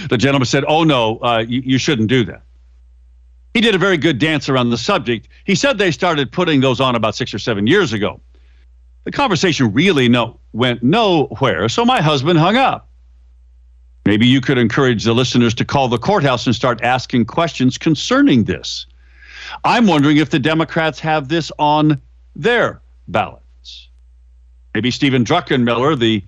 The 0.10 0.18
gentleman 0.18 0.48
said, 0.48 0.66
Oh, 0.68 0.84
no, 0.84 1.20
uh, 1.20 1.46
you, 1.48 1.62
you 1.64 1.78
shouldn't 1.78 2.10
do 2.10 2.26
that. 2.26 2.42
He 3.54 3.62
did 3.62 3.76
a 3.76 3.78
very 3.78 3.98
good 3.98 4.18
dance 4.18 4.50
around 4.50 4.72
the 4.72 4.78
subject. 4.80 5.28
He 5.44 5.54
said 5.54 5.78
they 5.78 5.92
started 5.92 6.32
putting 6.32 6.62
those 6.62 6.82
on 6.82 6.96
about 6.96 7.14
six 7.14 7.32
or 7.32 7.38
seven 7.38 7.68
years 7.68 7.94
ago. 7.94 8.20
The 9.04 9.12
conversation 9.12 9.72
really 9.72 10.10
no, 10.10 10.40
went 10.54 10.82
nowhere, 10.82 11.70
so 11.70 11.86
my 11.86 12.02
husband 12.02 12.40
hung 12.40 12.58
up. 12.58 12.90
Maybe 14.06 14.28
you 14.28 14.40
could 14.40 14.60
encourage 14.60 15.04
the 15.04 15.14
listeners 15.14 15.54
to 15.56 15.66
call 15.66 15.88
the 15.88 15.98
courthouse 15.98 16.46
and 16.46 16.56
start 16.56 16.82
asking 16.84 17.26
questions 17.26 17.78
concerning 17.78 18.44
this. 18.44 18.86
I'm 19.64 19.88
wondering 19.88 20.18
if 20.18 20.30
the 20.30 20.40
Democrats 20.40 21.00
have 21.00 21.28
this 21.28 21.52
on 21.58 22.00
their 22.36 22.82
ballots. 23.08 23.90
Maybe 24.76 24.92
Stephen 24.92 25.24
Druckenmiller, 25.24 25.98
the 25.98 26.24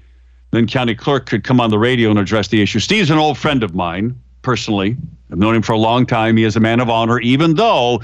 Linn 0.54 0.68
County 0.68 0.96
clerk, 0.96 1.28
could 1.28 1.44
come 1.44 1.60
on 1.60 1.70
the 1.70 1.78
radio 1.78 2.10
and 2.10 2.18
address 2.18 2.48
the 2.48 2.62
issue. 2.62 2.80
Steve's 2.80 3.12
an 3.12 3.18
old 3.18 3.38
friend 3.38 3.62
of 3.62 3.76
mine, 3.76 4.20
personally. 4.42 4.98
I've 5.32 5.38
known 5.38 5.56
him 5.56 5.62
for 5.62 5.74
a 5.74 5.78
long 5.78 6.06
time. 6.06 6.38
He 6.38 6.46
is 6.46 6.56
a 6.56 6.60
man 6.60 6.80
of 6.80 6.90
honor, 6.90 7.20
even 7.20 7.56
though 7.56 8.02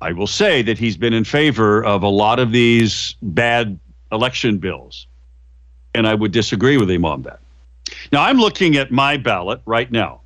I 0.00 0.12
will 0.12 0.26
say 0.26 0.62
that 0.62 0.78
he's 0.78 0.96
been 0.96 1.14
in 1.14 1.24
favor 1.24 1.82
of 1.82 2.02
a 2.02 2.08
lot 2.08 2.38
of 2.38 2.52
these 2.52 3.16
bad 3.22 3.80
election 4.12 4.58
bills. 4.58 5.06
And 5.94 6.06
I 6.06 6.14
would 6.14 6.32
disagree 6.32 6.76
with 6.76 6.90
him 6.90 7.04
on 7.04 7.22
that. 7.22 7.40
Now, 8.12 8.22
I'm 8.22 8.38
looking 8.38 8.76
at 8.76 8.90
my 8.90 9.16
ballot 9.16 9.60
right 9.66 9.90
now. 9.90 10.20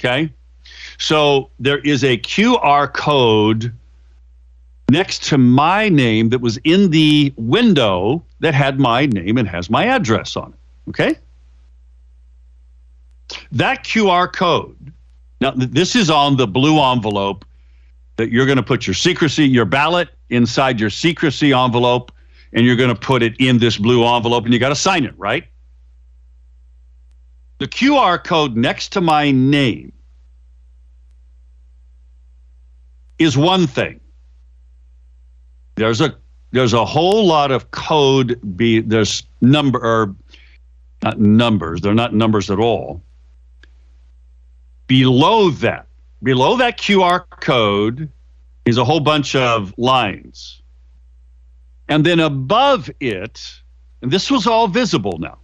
Okay. 0.00 0.32
So 0.98 1.50
there 1.58 1.78
is 1.78 2.04
a 2.04 2.18
QR 2.18 2.92
code 2.92 3.72
next 4.90 5.24
to 5.24 5.38
my 5.38 5.88
name 5.88 6.30
that 6.30 6.40
was 6.40 6.58
in 6.64 6.90
the 6.90 7.32
window 7.36 8.22
that 8.40 8.54
had 8.54 8.78
my 8.78 9.06
name 9.06 9.36
and 9.36 9.48
has 9.48 9.68
my 9.68 9.86
address 9.86 10.36
on 10.36 10.52
it. 10.52 10.90
Okay. 10.90 11.18
That 13.52 13.84
QR 13.84 14.32
code, 14.32 14.92
now 15.40 15.52
this 15.54 15.94
is 15.94 16.10
on 16.10 16.36
the 16.36 16.46
blue 16.46 16.80
envelope 16.80 17.44
that 18.16 18.30
you're 18.30 18.46
going 18.46 18.56
to 18.56 18.62
put 18.62 18.86
your 18.86 18.94
secrecy, 18.94 19.46
your 19.46 19.64
ballot 19.64 20.08
inside 20.30 20.80
your 20.80 20.90
secrecy 20.90 21.52
envelope, 21.52 22.10
and 22.52 22.64
you're 22.64 22.76
going 22.76 22.88
to 22.88 23.00
put 23.00 23.22
it 23.22 23.34
in 23.38 23.58
this 23.58 23.76
blue 23.76 24.04
envelope 24.04 24.44
and 24.44 24.54
you 24.54 24.58
got 24.58 24.70
to 24.70 24.74
sign 24.74 25.04
it, 25.04 25.14
right? 25.18 25.44
The 27.58 27.66
QR 27.66 28.22
code 28.22 28.56
next 28.56 28.92
to 28.92 29.00
my 29.00 29.32
name 29.32 29.92
is 33.18 33.36
one 33.36 33.66
thing. 33.66 34.00
There's 35.74 36.00
a 36.00 36.16
there's 36.52 36.72
a 36.72 36.84
whole 36.84 37.26
lot 37.26 37.50
of 37.50 37.70
code 37.72 38.40
be 38.56 38.80
there's 38.80 39.24
number 39.40 39.78
or 39.78 40.14
not 41.02 41.18
numbers, 41.18 41.80
they're 41.80 41.94
not 41.94 42.14
numbers 42.14 42.50
at 42.50 42.58
all. 42.58 43.02
Below 44.86 45.50
that, 45.50 45.86
below 46.22 46.56
that 46.56 46.78
QR 46.78 47.24
code 47.40 48.08
is 48.64 48.78
a 48.78 48.84
whole 48.84 49.00
bunch 49.00 49.34
of 49.34 49.74
lines. 49.78 50.62
And 51.88 52.04
then 52.04 52.20
above 52.20 52.90
it, 53.00 53.60
and 54.02 54.10
this 54.10 54.30
was 54.30 54.46
all 54.46 54.68
visible 54.68 55.18
now. 55.18 55.38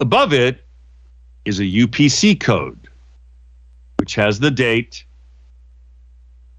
Above 0.00 0.32
it 0.32 0.64
is 1.44 1.60
a 1.60 1.64
UPC 1.64 2.40
code, 2.40 2.88
which 3.98 4.14
has 4.14 4.40
the 4.40 4.50
date. 4.50 5.04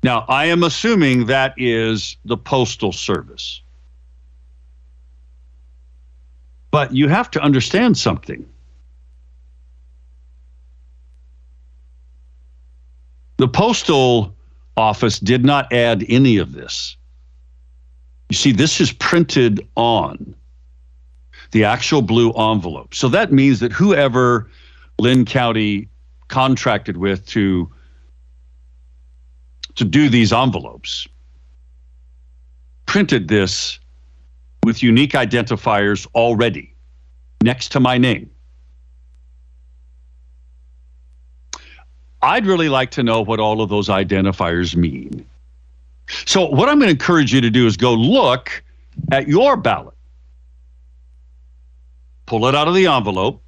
Now, 0.04 0.26
I 0.30 0.46
am 0.46 0.64
assuming 0.64 1.26
that 1.26 1.54
is 1.58 2.18
the 2.26 2.38
Postal 2.38 2.92
Service. 2.92 3.62
But 6.70 6.96
you 6.96 7.08
have 7.10 7.30
to 7.32 7.42
understand 7.42 7.98
something. 7.98 8.48
The 13.38 13.48
Postal 13.48 14.36
Office 14.78 15.20
did 15.20 15.44
not 15.44 15.72
add 15.74 16.06
any 16.08 16.38
of 16.38 16.54
this. 16.54 16.96
You 18.30 18.36
see, 18.36 18.52
this 18.52 18.80
is 18.80 18.92
printed 18.94 19.68
on 19.76 20.36
the 21.52 21.64
actual 21.64 22.02
blue 22.02 22.32
envelope. 22.32 22.94
So 22.94 23.10
that 23.10 23.32
means 23.32 23.60
that 23.60 23.72
whoever 23.72 24.50
Linn 25.00 25.26
County 25.26 25.90
contracted 26.28 26.98
with 26.98 27.26
to 27.28 27.70
to 29.76 29.86
do 29.86 30.10
these 30.10 30.34
envelopes 30.34 31.08
printed 32.86 33.28
this 33.28 33.80
with 34.66 34.84
unique 34.84 35.14
identifiers 35.14 36.08
already 36.14 36.76
next 37.42 37.72
to 37.72 37.80
my 37.80 37.98
name. 37.98 38.30
I'd 42.22 42.46
really 42.46 42.70
like 42.70 42.92
to 42.92 43.04
know 43.04 43.22
what 43.22 43.40
all 43.40 43.62
of 43.62 43.70
those 43.70 43.90
identifiers 43.90 44.76
mean. 44.76 45.26
So, 46.26 46.46
what 46.46 46.70
I'm 46.70 46.78
going 46.78 46.88
to 46.88 46.92
encourage 46.92 47.34
you 47.34 47.42
to 47.42 47.50
do 47.50 47.66
is 47.66 47.78
go 47.78 47.94
look 47.94 48.64
at 49.12 49.28
your 49.28 49.58
ballot, 49.58 49.96
pull 52.32 52.48
it 52.48 52.56
out 52.56 52.70
of 52.70 52.74
the 52.74 52.88
envelope, 52.88 53.44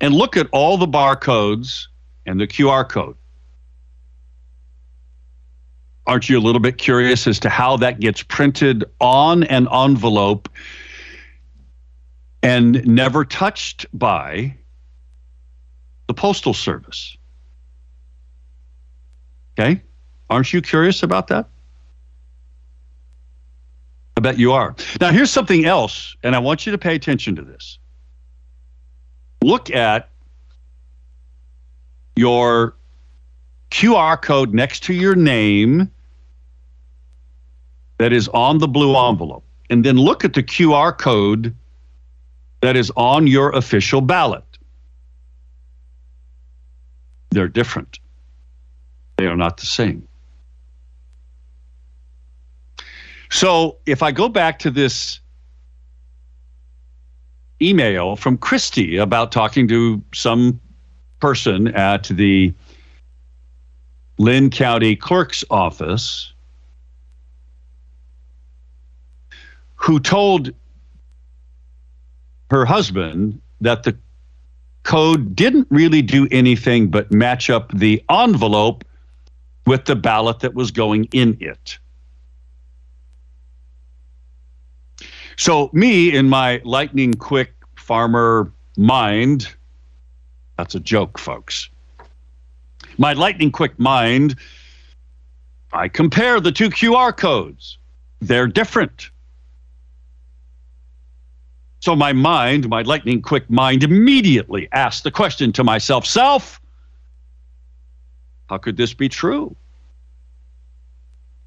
and 0.00 0.14
look 0.14 0.36
at 0.36 0.46
all 0.52 0.76
the 0.78 0.86
barcodes 0.86 1.88
and 2.24 2.40
the 2.40 2.46
QR 2.46 2.88
code. 2.88 3.16
Aren't 6.06 6.28
you 6.28 6.38
a 6.38 6.40
little 6.40 6.60
bit 6.60 6.78
curious 6.78 7.26
as 7.26 7.40
to 7.40 7.48
how 7.48 7.78
that 7.78 7.98
gets 7.98 8.22
printed 8.22 8.84
on 9.00 9.42
an 9.42 9.66
envelope 9.72 10.48
and 12.44 12.86
never 12.86 13.24
touched 13.24 13.86
by 13.92 14.54
the 16.06 16.14
Postal 16.14 16.54
Service? 16.54 17.16
Okay. 19.58 19.82
Aren't 20.30 20.52
you 20.52 20.62
curious 20.62 21.02
about 21.02 21.26
that? 21.26 21.48
I 24.20 24.22
bet 24.22 24.38
you 24.38 24.52
are. 24.52 24.76
Now, 25.00 25.12
here's 25.12 25.30
something 25.30 25.64
else, 25.64 26.14
and 26.22 26.36
I 26.36 26.38
want 26.40 26.66
you 26.66 26.72
to 26.72 26.76
pay 26.76 26.94
attention 26.94 27.34
to 27.36 27.42
this. 27.42 27.78
Look 29.42 29.70
at 29.70 30.10
your 32.16 32.76
QR 33.70 34.20
code 34.20 34.52
next 34.52 34.82
to 34.84 34.92
your 34.92 35.16
name 35.16 35.90
that 37.96 38.12
is 38.12 38.28
on 38.34 38.58
the 38.58 38.68
blue 38.68 38.94
envelope, 38.94 39.44
and 39.70 39.82
then 39.82 39.96
look 39.96 40.22
at 40.22 40.34
the 40.34 40.42
QR 40.42 40.98
code 40.98 41.56
that 42.60 42.76
is 42.76 42.92
on 42.96 43.26
your 43.26 43.48
official 43.56 44.02
ballot. 44.02 44.44
They're 47.30 47.48
different, 47.48 48.00
they 49.16 49.24
are 49.24 49.36
not 49.36 49.56
the 49.56 49.64
same. 49.64 50.06
So 53.30 53.78
if 53.86 54.02
I 54.02 54.12
go 54.12 54.28
back 54.28 54.58
to 54.60 54.70
this 54.70 55.20
email 57.62 58.16
from 58.16 58.36
Christy 58.36 58.96
about 58.96 59.32
talking 59.32 59.68
to 59.68 60.02
some 60.12 60.60
person 61.20 61.68
at 61.68 62.04
the 62.04 62.52
Linn 64.18 64.50
County 64.50 64.96
Clerk's 64.96 65.44
office 65.50 66.32
who 69.76 70.00
told 70.00 70.52
her 72.50 72.64
husband 72.64 73.40
that 73.60 73.84
the 73.84 73.96
code 74.82 75.36
didn't 75.36 75.66
really 75.70 76.02
do 76.02 76.26
anything 76.30 76.88
but 76.88 77.10
match 77.12 77.48
up 77.48 77.70
the 77.72 78.02
envelope 78.10 78.84
with 79.66 79.84
the 79.84 79.96
ballot 79.96 80.40
that 80.40 80.54
was 80.54 80.70
going 80.70 81.04
in 81.12 81.36
it. 81.40 81.78
So, 85.40 85.70
me 85.72 86.14
in 86.14 86.28
my 86.28 86.60
lightning 86.64 87.14
quick 87.14 87.54
farmer 87.74 88.52
mind, 88.76 89.48
that's 90.58 90.74
a 90.74 90.80
joke, 90.80 91.18
folks. 91.18 91.70
My 92.98 93.14
lightning 93.14 93.50
quick 93.50 93.78
mind, 93.78 94.36
I 95.72 95.88
compare 95.88 96.40
the 96.40 96.52
two 96.52 96.68
QR 96.68 97.16
codes. 97.16 97.78
They're 98.20 98.48
different. 98.48 99.08
So, 101.80 101.96
my 101.96 102.12
mind, 102.12 102.68
my 102.68 102.82
lightning 102.82 103.22
quick 103.22 103.48
mind, 103.48 103.82
immediately 103.82 104.68
asked 104.72 105.04
the 105.04 105.10
question 105.10 105.52
to 105.52 105.64
myself 105.64 106.04
self, 106.04 106.60
how 108.50 108.58
could 108.58 108.76
this 108.76 108.92
be 108.92 109.08
true? 109.08 109.56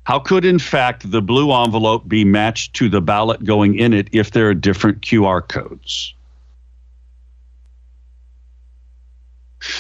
How 0.06 0.20
could, 0.20 0.44
in 0.44 0.60
fact, 0.60 1.10
the 1.10 1.22
blue 1.22 1.52
envelope 1.54 2.08
be 2.08 2.26
matched 2.26 2.74
to 2.76 2.90
the 2.90 3.02
ballot 3.02 3.44
going 3.44 3.80
in 3.80 3.94
it 3.94 4.10
if 4.12 4.32
there 4.32 4.50
are 4.50 4.54
different 4.54 5.02
QR 5.02 5.48
codes? 5.48 6.14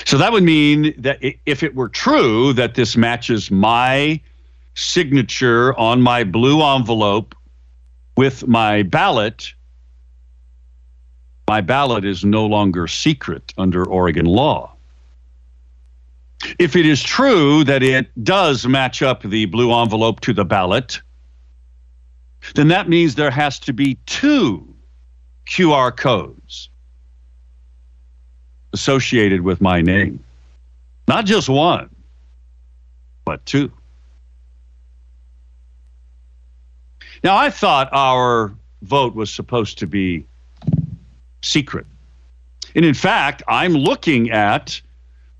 So 0.05 0.17
that 0.17 0.31
would 0.31 0.43
mean 0.43 0.93
that 0.97 1.19
if 1.45 1.61
it 1.61 1.75
were 1.75 1.89
true 1.89 2.53
that 2.53 2.75
this 2.75 2.95
matches 2.95 3.51
my 3.51 4.21
signature 4.75 5.77
on 5.77 6.01
my 6.01 6.23
blue 6.23 6.63
envelope 6.63 7.35
with 8.15 8.47
my 8.47 8.83
ballot, 8.83 9.53
my 11.49 11.59
ballot 11.59 12.05
is 12.05 12.23
no 12.23 12.45
longer 12.45 12.87
secret 12.87 13.53
under 13.57 13.85
Oregon 13.85 14.25
law. 14.25 14.72
If 16.59 16.75
it 16.75 16.85
is 16.85 17.01
true 17.01 17.63
that 17.63 17.83
it 17.83 18.23
does 18.23 18.67
match 18.67 19.01
up 19.01 19.23
the 19.23 19.45
blue 19.45 19.73
envelope 19.73 20.19
to 20.21 20.33
the 20.33 20.45
ballot, 20.45 21.01
then 22.55 22.67
that 22.69 22.89
means 22.89 23.15
there 23.15 23.31
has 23.31 23.59
to 23.59 23.73
be 23.73 23.95
two 24.05 24.67
QR 25.47 25.95
codes 25.95 26.69
associated 28.73 29.41
with 29.41 29.61
my 29.61 29.81
name. 29.81 30.23
Not 31.07 31.25
just 31.25 31.49
one, 31.49 31.89
but 33.25 33.45
two. 33.45 33.71
Now, 37.23 37.37
I 37.37 37.49
thought 37.49 37.89
our 37.93 38.51
vote 38.81 39.15
was 39.15 39.33
supposed 39.33 39.77
to 39.79 39.87
be 39.87 40.25
secret. 41.41 41.85
And 42.75 42.83
in 42.83 42.93
fact, 42.93 43.43
I'm 43.47 43.73
looking 43.73 44.31
at 44.31 44.81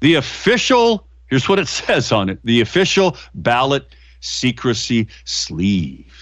the 0.03 0.15
official, 0.15 1.07
here's 1.27 1.47
what 1.47 1.59
it 1.59 1.67
says 1.79 2.11
on 2.11 2.29
it 2.29 2.37
the 2.43 2.61
official 2.61 3.17
ballot 3.33 3.95
secrecy 4.19 5.07
sleeve. 5.23 6.13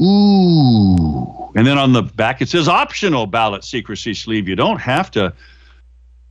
Ooh. 0.00 1.52
And 1.56 1.66
then 1.66 1.78
on 1.78 1.92
the 1.92 2.02
back, 2.02 2.40
it 2.40 2.48
says 2.48 2.66
optional 2.68 3.26
ballot 3.26 3.64
secrecy 3.64 4.14
sleeve. 4.14 4.48
You 4.48 4.56
don't 4.56 4.80
have 4.80 5.10
to 5.12 5.32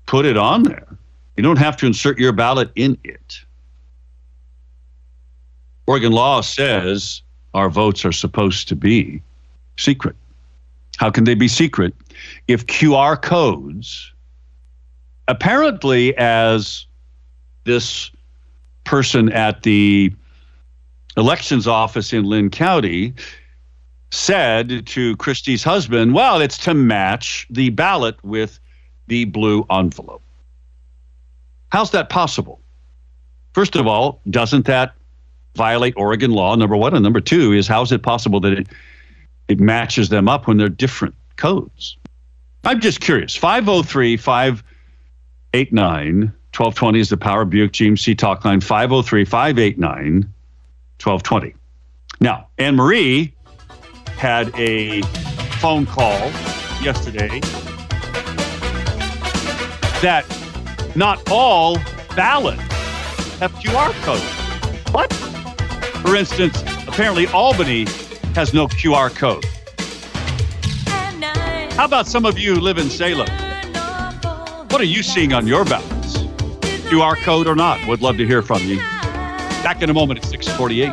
put 0.05 0.25
it 0.25 0.37
on 0.37 0.63
there, 0.63 0.87
you 1.35 1.43
don't 1.43 1.59
have 1.59 1.77
to 1.77 1.85
insert 1.85 2.17
your 2.17 2.31
ballot 2.31 2.71
in 2.75 2.97
it. 3.03 3.39
Oregon 5.87 6.13
law 6.13 6.39
says 6.39 7.21
our 7.53 7.69
votes 7.69 8.05
are 8.05 8.13
supposed 8.13 8.69
to 8.69 8.75
be 8.75 9.21
secret. 9.77 10.15
How 10.95 11.11
can 11.11 11.25
they 11.25 11.35
be 11.35 11.49
secret 11.49 11.93
if 12.47 12.65
QR 12.67 13.21
codes, 13.21 14.12
apparently, 15.27 16.15
as 16.17 16.85
this 17.65 18.11
person 18.83 19.31
at 19.31 19.63
the 19.63 20.13
elections 21.15 21.67
office 21.67 22.13
in 22.13 22.25
Linn 22.25 22.49
County 22.49 23.13
said 24.11 24.85
to 24.87 25.15
Christie's 25.17 25.63
husband, 25.63 26.13
well, 26.13 26.41
it's 26.41 26.57
to 26.59 26.73
match 26.73 27.47
the 27.49 27.69
ballot 27.69 28.23
with 28.23 28.59
the 29.07 29.25
blue 29.25 29.65
envelope. 29.71 30.21
How's 31.71 31.91
that 31.91 32.09
possible? 32.09 32.59
First 33.53 33.75
of 33.75 33.87
all, 33.87 34.19
doesn't 34.29 34.65
that 34.65 34.93
violate 35.55 35.93
Oregon 35.97 36.31
law? 36.31 36.55
Number 36.55 36.77
one. 36.77 36.93
And 36.93 37.03
number 37.03 37.21
two 37.21 37.51
is 37.53 37.67
how 37.67 37.81
is 37.81 37.91
it 37.91 38.03
possible 38.03 38.39
that 38.41 38.53
it, 38.53 38.67
it 39.47 39.59
matches 39.59 40.09
them 40.09 40.27
up 40.27 40.47
when 40.47 40.57
they're 40.57 40.69
different 40.69 41.15
codes? 41.37 41.97
I'm 42.63 42.79
just 42.79 43.01
curious. 43.01 43.35
503 43.35 44.17
589 45.53 46.33
1220 46.57 46.99
is 46.99 47.09
the 47.09 47.17
Power 47.17 47.45
Buick 47.45 47.73
GMC 47.73 48.17
talk 48.17 48.43
line 48.43 48.59
503 48.59 49.23
589 49.23 50.13
1220. 50.99 51.53
Now, 52.19 52.47
Anne 52.57 52.75
Marie 52.75 53.35
had 54.17 54.51
a 54.57 55.03
phone 55.59 55.85
call 55.85 56.17
yesterday 56.81 57.39
that 60.01 60.25
not 60.95 61.21
all 61.29 61.77
ballots 62.15 62.63
have 63.37 63.51
QR 63.53 63.91
codes. 64.01 64.23
What? 64.91 65.13
For 66.01 66.15
instance, 66.15 66.63
apparently 66.87 67.27
Albany 67.27 67.85
has 68.33 68.55
no 68.55 68.67
QR 68.67 69.15
code. 69.15 69.45
How 71.75 71.85
about 71.85 72.07
some 72.07 72.25
of 72.25 72.39
you 72.39 72.55
who 72.55 72.59
live 72.59 72.79
in 72.79 72.89
Salem? 72.89 73.42
What 74.73 74.81
are 74.81 74.85
you 74.85 75.03
seeing 75.03 75.33
on 75.33 75.45
your 75.45 75.65
ballots? 75.65 76.17
QR 76.89 77.15
code 77.17 77.45
or 77.45 77.55
not? 77.55 77.87
Would 77.87 78.01
love 78.01 78.17
to 78.17 78.25
hear 78.25 78.41
from 78.41 78.63
you. 78.63 78.77
Back 78.77 79.83
in 79.83 79.91
a 79.91 79.93
moment 79.93 80.25
at 80.25 80.25
648. 80.25 80.91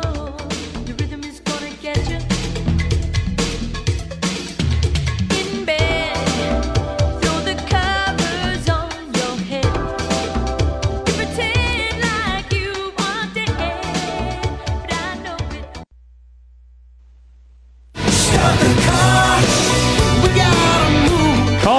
The 18.61 18.80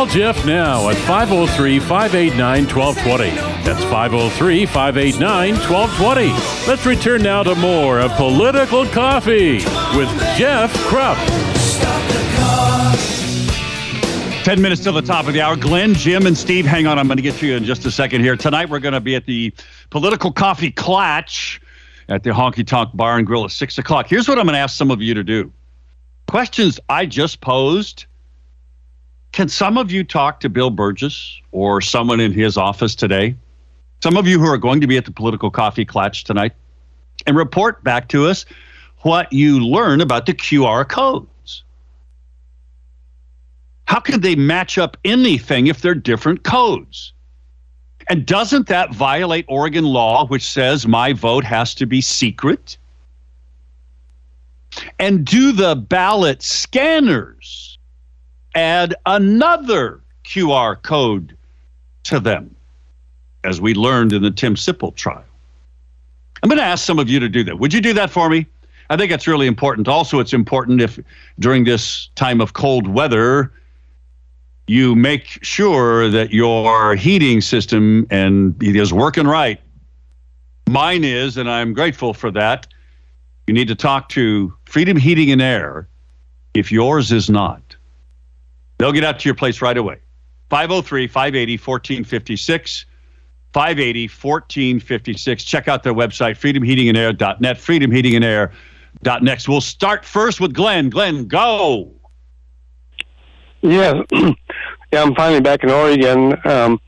Call 0.03 0.11
Jeff 0.11 0.44
now 0.44 0.88
at 0.88 0.96
503 0.96 1.78
589 1.78 2.64
1220. 2.64 3.30
That's 3.62 3.84
503 3.84 4.66
589 4.66 5.55
1220. 5.55 6.66
Let's 6.66 6.84
return 6.84 7.22
now 7.22 7.44
to 7.44 7.55
more 7.55 8.00
of 8.00 8.11
Political 8.14 8.86
Coffee 8.86 9.59
with 9.96 10.09
Jeff 10.36 10.74
Kropf. 10.88 11.22
10 14.42 14.61
minutes 14.61 14.82
till 14.82 14.92
the 14.92 15.03
top 15.03 15.28
of 15.28 15.34
the 15.34 15.40
hour. 15.40 15.55
Glenn, 15.55 15.94
Jim, 15.94 16.26
and 16.26 16.36
Steve, 16.36 16.66
hang 16.66 16.88
on. 16.88 16.98
I'm 16.98 17.07
going 17.07 17.18
to 17.18 17.22
get 17.22 17.36
to 17.36 17.46
you 17.46 17.55
in 17.55 17.62
just 17.62 17.86
a 17.86 17.90
second 17.92 18.22
here. 18.22 18.34
Tonight, 18.34 18.70
we're 18.70 18.80
going 18.80 18.94
to 18.94 19.00
be 19.00 19.14
at 19.14 19.26
the 19.26 19.55
Political 19.90 20.32
Coffee 20.32 20.72
Clatch 20.72 21.61
at 22.09 22.24
the 22.24 22.30
Honky 22.30 22.66
Tonk 22.66 22.90
Bar 22.92 23.18
and 23.18 23.26
Grill 23.26 23.44
at 23.44 23.53
6 23.53 23.78
o'clock. 23.78 24.09
Here's 24.09 24.28
what 24.28 24.40
I'm 24.40 24.46
going 24.46 24.55
to 24.55 24.59
ask 24.59 24.76
some 24.76 24.90
of 24.90 25.00
you 25.00 25.14
to 25.14 25.22
do 25.22 25.53
questions 26.26 26.80
I 26.88 27.07
just 27.07 27.40
posed. 27.40 28.07
Can 29.33 29.49
some 29.49 29.78
of 29.78 29.91
you 29.91 30.05
talk 30.05 30.41
to 30.41 30.51
Bill 30.51 30.68
Burgess 30.68 31.41
or 31.53 31.80
someone 31.80 32.20
in 32.20 32.33
his 32.33 32.59
office 32.59 32.95
today? 32.95 33.35
Some 34.03 34.18
of 34.18 34.26
you 34.26 34.39
who 34.39 34.47
are 34.47 34.59
going 34.59 34.80
to 34.83 34.87
be 34.87 34.99
at 34.99 35.07
the 35.07 35.11
Political 35.11 35.51
Coffee 35.51 35.87
Clatch 35.87 36.24
tonight 36.24 36.53
and 37.26 37.35
report 37.35 37.83
back 37.83 38.09
to 38.09 38.26
us 38.26 38.45
what 38.99 39.33
you 39.33 39.59
learn 39.59 40.03
about 40.03 40.26
the 40.26 40.35
QR 40.35 40.87
codes. 40.87 41.64
How 43.87 44.01
can 44.01 44.20
they 44.20 44.37
match 44.37 44.76
up 44.76 44.97
anything 45.05 45.66
if 45.66 45.80
they're 45.80 45.95
different 45.95 46.45
codes? 46.45 47.12
And 48.09 48.26
doesn't 48.26 48.68
that 48.68 48.93
violate 48.93 49.47
Oregon 49.49 49.85
law, 49.85 50.26
which 50.26 50.49
says 50.49 50.87
my 50.87 51.12
vote 51.14 51.45
has 51.45 51.74
to 51.76 51.87
be 51.87 52.01
secret? 52.01 52.76
And 54.99 55.24
do 55.24 55.53
the 55.53 55.76
ballot 55.76 56.43
scanners 56.43 57.72
add 58.55 58.94
another 59.07 60.00
QR 60.24 60.80
code 60.82 61.36
to 62.05 62.20
them, 62.20 62.55
as 63.44 63.61
we 63.61 63.74
learned 63.74 64.12
in 64.12 64.22
the 64.22 64.30
Tim 64.30 64.55
Sipple 64.55 64.94
trial? 64.94 65.24
I'm 66.42 66.48
going 66.48 66.59
to 66.59 66.64
ask 66.64 66.84
some 66.84 66.98
of 66.98 67.09
you 67.09 67.20
to 67.20 67.28
do 67.28 67.44
that. 67.44 67.59
Would 67.59 67.72
you 67.72 67.80
do 67.80 67.92
that 67.94 68.11
for 68.11 68.28
me? 68.28 68.46
I 68.90 68.96
think 68.96 69.12
it's 69.12 69.26
really 69.26 69.46
important. 69.46 69.88
Also, 69.88 70.18
it's 70.18 70.32
important 70.32 70.80
if 70.80 70.98
during 71.38 71.64
this 71.64 72.09
time 72.14 72.40
of 72.40 72.53
cold 72.53 72.88
weather, 72.88 73.53
you 74.66 74.94
make 74.94 75.38
sure 75.42 76.09
that 76.09 76.32
your 76.32 76.94
heating 76.94 77.40
system 77.40 78.07
and 78.11 78.61
it 78.62 78.76
is 78.76 78.92
working 78.92 79.26
right. 79.26 79.61
Mine 80.68 81.05
is, 81.05 81.36
and 81.36 81.48
I'm 81.48 81.72
grateful 81.72 82.12
for 82.14 82.30
that. 82.32 82.66
You 83.46 83.55
need 83.55 83.68
to 83.68 83.74
talk 83.74 84.09
to 84.11 84.53
Freedom 84.64 84.96
Heating 84.96 85.30
and 85.30 85.42
Air 85.42 85.88
if 86.55 86.70
yours 86.70 87.12
is 87.12 87.30
not. 87.30 87.76
They'll 88.83 88.91
get 88.91 89.05
out 89.05 89.20
to 89.20 89.28
your 89.28 89.37
place 89.37 89.62
right 89.62 89.76
away. 89.76 89.99
503 90.51 91.07
580 91.07 91.53
1456. 91.53 92.87
580 93.53 94.09
1456. 94.09 95.45
Check 95.45 95.68
out 95.68 95.85
their 95.85 95.95
website, 95.95 96.37
freedomheatingandair.net, 96.37 97.59
freedomheatingandair.net. 97.59 99.49
We'll 99.49 99.61
start 99.61 100.05
first 100.05 100.41
with 100.41 100.53
Glenn. 100.53 100.91
Glenn, 100.91 101.28
go. 101.28 101.93
Yeah, 103.61 104.03
yeah, 104.11 104.33
I'm 104.95 105.14
finally 105.14 105.41
back 105.41 105.62
in 105.62 105.70
Oregon. 105.70 106.37
Um, 106.45 106.80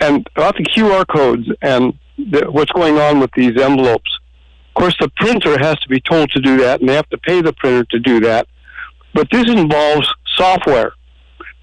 and 0.00 0.26
about 0.36 0.56
the 0.56 0.64
QR 0.64 1.06
codes 1.06 1.50
and 1.60 1.92
the, 2.16 2.50
what's 2.50 2.72
going 2.72 2.96
on 2.96 3.20
with 3.20 3.32
these 3.36 3.60
envelopes. 3.60 4.18
Of 4.68 4.80
course, 4.80 4.96
the 4.98 5.10
printer 5.16 5.58
has 5.58 5.78
to 5.80 5.88
be 5.90 6.00
told 6.00 6.30
to 6.30 6.40
do 6.40 6.56
that, 6.62 6.80
and 6.80 6.88
they 6.88 6.94
have 6.94 7.10
to 7.10 7.18
pay 7.18 7.42
the 7.42 7.52
printer 7.52 7.84
to 7.90 7.98
do 7.98 8.20
that. 8.20 8.48
But 9.12 9.28
this 9.30 9.50
involves 9.50 10.10
software. 10.34 10.94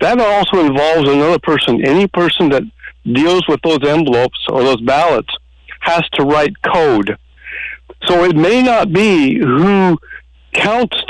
That 0.04 0.20
also 0.20 0.60
involves 0.60 1.08
another 1.08 1.40
person. 1.40 1.82
Any 1.86 2.08
person 2.08 2.50
that 2.50 2.64
deals 3.10 3.48
with 3.48 3.62
those 3.64 3.80
envelopes 3.88 4.38
or 4.50 4.62
those 4.62 4.82
ballots 4.82 5.34
has 5.80 6.04
to 6.16 6.26
write 6.26 6.62
code. 6.62 7.18
So 8.08 8.26
it 8.26 8.36
may 8.36 8.62
not 8.62 8.92
be 8.92 9.40
who 9.40 9.98
counts 10.52 11.02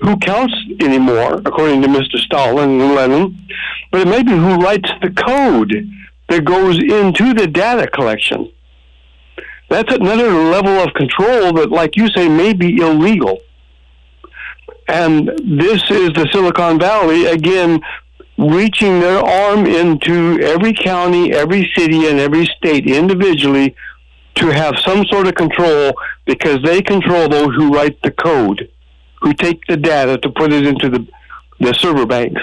who 0.00 0.16
counts 0.16 0.54
anymore, 0.80 1.34
according 1.44 1.82
to 1.82 1.88
Mr. 1.88 2.16
Stalin 2.16 2.80
and 2.80 2.94
Lenin, 2.94 3.46
but 3.92 4.00
it 4.00 4.08
may 4.08 4.22
be 4.22 4.30
who 4.30 4.56
writes 4.56 4.90
the 5.02 5.10
code 5.10 5.90
that 6.30 6.42
goes 6.46 6.78
into 6.78 7.34
the 7.34 7.46
data 7.46 7.86
collection. 7.88 8.50
That's 9.68 9.92
another 9.92 10.32
level 10.32 10.78
of 10.78 10.94
control 10.94 11.52
that, 11.52 11.70
like 11.70 11.94
you 11.94 12.08
say, 12.16 12.26
may 12.26 12.54
be 12.54 12.78
illegal. 12.78 13.40
And 14.88 15.28
this 15.44 15.82
is 15.90 16.08
the 16.14 16.26
Silicon 16.32 16.78
Valley, 16.78 17.26
again, 17.26 17.82
reaching 18.40 19.00
their 19.00 19.18
arm 19.18 19.66
into 19.66 20.40
every 20.40 20.72
county, 20.72 21.32
every 21.32 21.70
city, 21.76 22.06
and 22.08 22.18
every 22.18 22.46
state 22.56 22.86
individually 22.86 23.74
to 24.36 24.46
have 24.46 24.78
some 24.78 25.04
sort 25.06 25.26
of 25.26 25.34
control 25.34 25.92
because 26.24 26.62
they 26.62 26.80
control 26.80 27.28
those 27.28 27.54
who 27.54 27.70
write 27.74 28.00
the 28.02 28.10
code, 28.10 28.70
who 29.20 29.34
take 29.34 29.60
the 29.68 29.76
data 29.76 30.16
to 30.18 30.30
put 30.30 30.52
it 30.52 30.66
into 30.66 30.88
the, 30.88 31.06
the 31.58 31.74
server 31.74 32.06
banks. 32.06 32.40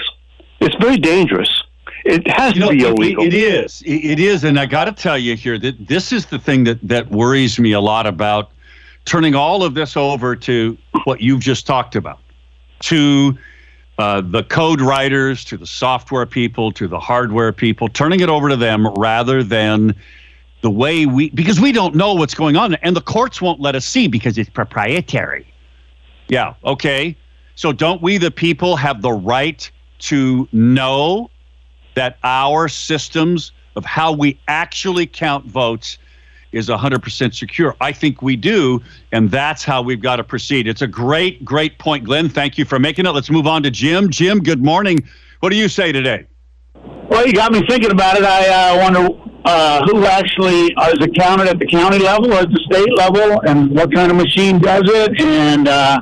It's 0.60 0.74
very 0.76 0.98
dangerous. 0.98 1.64
It 2.04 2.26
has 2.28 2.54
You 2.54 2.60
know, 2.60 2.68
to 2.68 2.74
be 2.76 2.82
it- 2.84 2.88
illegal. 2.92 3.24
it 3.24 3.34
is. 3.34 3.82
It 3.82 4.04
it 4.04 4.20
is. 4.20 4.44
And 4.44 4.58
I 4.58 4.66
got 4.66 4.84
to 4.84 4.92
tell 4.92 5.18
you 5.18 5.34
here 5.36 5.58
that 5.58 5.88
this 5.88 6.12
is 6.12 6.26
the 6.26 6.38
thing 6.38 6.64
that, 6.64 6.78
that 6.86 7.10
worries 7.10 7.58
me 7.58 7.72
a 7.72 7.80
lot 7.80 8.06
about 8.06 8.50
turning 9.04 9.34
all 9.34 9.64
of 9.64 9.74
this 9.74 9.96
over 9.96 10.36
to 10.36 10.76
what 11.04 11.20
you've 11.20 11.40
just 11.40 11.66
talked 11.66 11.96
about 11.96 12.20
to 12.80 13.36
uh, 13.98 14.20
the 14.20 14.44
code 14.44 14.80
writers, 14.80 15.44
to 15.44 15.56
the 15.56 15.66
software 15.66 16.24
people, 16.24 16.70
to 16.72 16.86
the 16.86 17.00
hardware 17.00 17.52
people, 17.52 17.88
turning 17.88 18.20
it 18.20 18.28
over 18.28 18.48
to 18.48 18.56
them 18.56 18.86
rather 18.94 19.42
than 19.42 19.94
the 20.60 20.70
way 20.70 21.06
we, 21.06 21.30
because 21.30 21.60
we 21.60 21.72
don't 21.72 21.94
know 21.94 22.14
what's 22.14 22.34
going 22.34 22.56
on. 22.56 22.74
And 22.76 22.96
the 22.96 23.00
courts 23.00 23.42
won't 23.42 23.60
let 23.60 23.74
us 23.74 23.84
see 23.84 24.06
because 24.06 24.38
it's 24.38 24.50
proprietary. 24.50 25.52
Yeah. 26.28 26.54
Okay. 26.64 27.16
So 27.56 27.72
don't 27.72 28.00
we, 28.00 28.18
the 28.18 28.30
people, 28.30 28.76
have 28.76 29.02
the 29.02 29.12
right 29.12 29.68
to 30.00 30.48
know 30.52 31.30
that 31.94 32.18
our 32.22 32.68
systems 32.68 33.50
of 33.74 33.84
how 33.84 34.12
we 34.12 34.38
actually 34.46 35.06
count 35.06 35.44
votes 35.44 35.98
is 36.52 36.68
100% 36.68 37.34
secure? 37.34 37.76
I 37.80 37.92
think 37.92 38.22
we 38.22 38.36
do, 38.36 38.82
and 39.12 39.30
that's 39.30 39.64
how 39.64 39.82
we've 39.82 40.00
got 40.00 40.16
to 40.16 40.24
proceed. 40.24 40.66
It's 40.66 40.82
a 40.82 40.86
great, 40.86 41.44
great 41.44 41.78
point, 41.78 42.04
Glenn. 42.04 42.28
Thank 42.28 42.58
you 42.58 42.64
for 42.64 42.78
making 42.78 43.06
it. 43.06 43.10
Let's 43.10 43.30
move 43.30 43.46
on 43.46 43.62
to 43.64 43.70
Jim. 43.70 44.10
Jim, 44.10 44.40
good 44.40 44.62
morning. 44.62 44.98
What 45.40 45.50
do 45.50 45.56
you 45.56 45.68
say 45.68 45.92
today? 45.92 46.26
Well, 47.10 47.26
you 47.26 47.32
got 47.32 47.52
me 47.52 47.62
thinking 47.68 47.90
about 47.90 48.16
it. 48.16 48.24
I 48.24 48.48
uh, 48.48 48.82
wonder 48.82 49.08
uh, 49.44 49.82
who 49.86 50.04
actually 50.04 50.74
uh, 50.76 50.90
is 50.90 51.04
accounted 51.04 51.48
at 51.48 51.58
the 51.58 51.66
county 51.66 51.98
level 51.98 52.32
or 52.32 52.40
at 52.40 52.50
the 52.50 52.60
state 52.70 52.92
level, 52.96 53.40
and 53.46 53.70
what 53.70 53.92
kind 53.94 54.10
of 54.10 54.16
machine 54.16 54.58
does 54.58 54.82
it, 54.84 55.20
and 55.20 55.68
uh, 55.68 56.00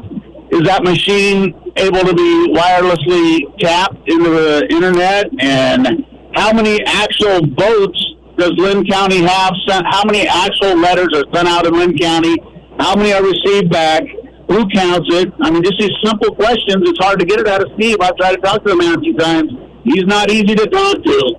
is 0.51 0.63
that 0.63 0.83
machine 0.83 1.55
able 1.77 2.01
to 2.01 2.15
be 2.15 2.53
wirelessly 2.53 3.59
tapped 3.59 4.09
into 4.09 4.31
the 4.31 4.67
internet, 4.71 5.27
and 5.39 6.05
how 6.35 6.53
many 6.53 6.83
actual 6.85 7.47
votes 7.47 8.16
does 8.37 8.53
Linn 8.57 8.85
County 8.87 9.23
have 9.23 9.55
sent? 9.67 9.87
How 9.87 10.03
many 10.05 10.29
actual 10.29 10.77
letters 10.79 11.09
are 11.15 11.25
sent 11.35 11.49
out 11.49 11.67
in 11.67 11.75
Linn 11.75 11.97
County? 11.97 12.37
How 12.79 12.95
many 12.95 13.13
are 13.13 13.23
received 13.23 13.71
back? 13.71 14.03
Who 14.49 14.69
counts 14.69 15.09
it? 15.11 15.33
I 15.41 15.51
mean, 15.51 15.63
just 15.63 15.79
these 15.79 15.91
simple 16.05 16.35
questions. 16.35 16.89
It's 16.89 16.99
hard 16.99 17.19
to 17.21 17.27
get 17.27 17.41
it 17.41 17.49
out 17.49 17.63
of 17.63 17.71
Steve. 17.75 17.97
I've 18.01 18.17
tried 18.17 18.37
to 18.37 18.41
talk 18.43 18.63
to 18.63 18.71
the 18.71 18.77
man 18.77 18.99
a 18.99 19.01
few 19.01 19.17
times. 19.17 19.51
He's 19.85 20.05
not 20.05 20.31
easy 20.31 20.55
to 20.55 20.67
talk 20.67 21.03
to. 21.03 21.35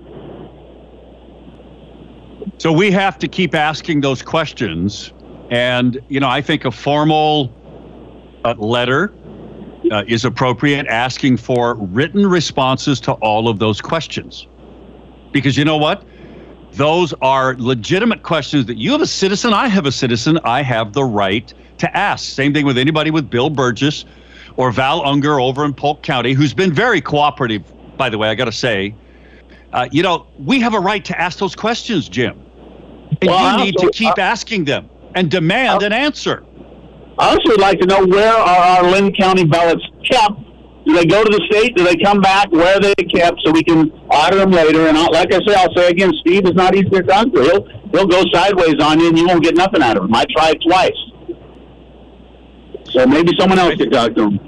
So 2.58 2.72
we 2.72 2.92
have 2.92 3.20
to 3.20 3.28
keep 3.28 3.54
asking 3.54 4.02
those 4.02 4.22
questions. 4.22 5.14
And, 5.52 6.00
you 6.10 6.20
know, 6.20 6.28
I 6.28 6.42
think 6.42 6.66
a 6.66 6.72
formal 6.72 7.54
uh, 8.44 8.56
letter 8.58 9.14
uh, 9.92 10.04
is 10.08 10.26
appropriate, 10.26 10.88
asking 10.88 11.38
for 11.38 11.76
written 11.76 12.26
responses 12.26 13.00
to 13.02 13.14
all 13.14 13.48
of 13.48 13.60
those 13.60 13.80
questions. 13.80 14.48
Because 15.32 15.56
you 15.56 15.66
know 15.66 15.78
what? 15.78 16.04
Those 16.78 17.12
are 17.24 17.56
legitimate 17.58 18.22
questions 18.22 18.68
that 18.68 18.78
you 18.78 18.92
have 18.92 19.02
a 19.02 19.08
citizen, 19.08 19.52
I 19.52 19.68
have 19.68 19.88
a 19.88 19.92
citizen, 19.92 20.38
I 20.44 20.62
have 20.62 20.94
the 20.94 21.04
right 21.04 21.52
to 21.80 21.98
ask. 21.98 22.24
Same 22.24 22.54
thing 22.54 22.68
with 22.68 22.78
anybody 22.78 23.10
with 23.10 23.32
Bill 23.32 23.50
Burgess 23.50 24.06
or 24.58 24.72
Val 24.72 25.04
Unger 25.04 25.40
over 25.40 25.66
in 25.66 25.74
Polk 25.74 26.04
County, 26.04 26.34
who's 26.34 26.54
been 26.54 26.72
very 26.72 27.02
cooperative, 27.02 27.64
by 27.98 28.10
the 28.10 28.18
way, 28.20 28.30
I 28.30 28.36
got 28.36 28.46
to 28.46 28.52
say. 28.52 28.94
Uh, 29.74 29.88
you 29.92 30.04
know, 30.04 30.28
we 30.38 30.60
have 30.60 30.76
a 30.76 30.80
right 30.80 31.04
to 31.06 31.20
ask 31.20 31.40
those 31.40 31.56
questions, 31.56 32.08
Jim. 32.08 32.40
And 33.22 33.30
Well, 33.30 33.58
you 33.60 33.66
need 33.66 33.76
also- 33.78 33.90
to 33.90 33.94
keep 33.98 34.20
asking 34.20 34.66
them 34.66 34.88
and 35.16 35.32
demand 35.32 35.82
an 35.82 35.94
answer. 35.94 36.44
I 37.18 37.30
also 37.30 37.50
would 37.50 37.60
like 37.60 37.80
to 37.80 37.88
know 37.88 38.06
where 38.06 38.32
are 38.34 38.84
our 38.84 38.92
Linn 38.92 39.12
County 39.14 39.46
ballots 39.46 39.84
kept? 40.08 40.40
Do 40.86 40.94
they 40.94 41.06
go 41.06 41.24
to 41.24 41.30
the 41.30 41.44
state? 41.52 41.76
Do 41.76 41.84
they 41.84 41.96
come 41.96 42.22
back? 42.22 42.52
Where 42.52 42.78
are 42.78 42.80
they 42.80 42.94
kept 42.94 43.42
so 43.44 43.52
we 43.52 43.64
can 43.64 43.92
audit 44.10 44.40
them 44.40 44.52
later? 44.52 44.88
And 44.88 44.98
I'll, 44.98 45.12
like 45.12 45.34
I 45.34 45.40
say, 45.46 45.56
I'll 45.56 45.74
say 45.76 45.90
again, 45.90 46.14
Steve 46.22 46.46
is 46.46 46.54
not 46.54 46.76
easy 46.76 46.90
to 46.90 47.04
talk 47.04 47.32
to. 47.34 47.42
He'll, 47.42 47.68
he'll 47.92 48.08
go 48.08 48.24
sideways 48.34 48.76
on 48.82 49.00
you 49.00 49.10
and 49.10 49.18
you 49.18 49.28
won't 49.28 49.44
get 49.44 49.56
nothing 49.56 49.82
out 49.82 49.98
of 49.98 50.04
him. 50.04 50.16
I 50.16 50.26
tried 50.36 50.58
twice. 50.62 50.98
So 52.92 53.06
maybe 53.06 53.34
someone 53.38 53.60
else 53.60 53.76
could 53.76 53.92
talk 53.92 54.16
to 54.16 54.30
him. 54.30 54.40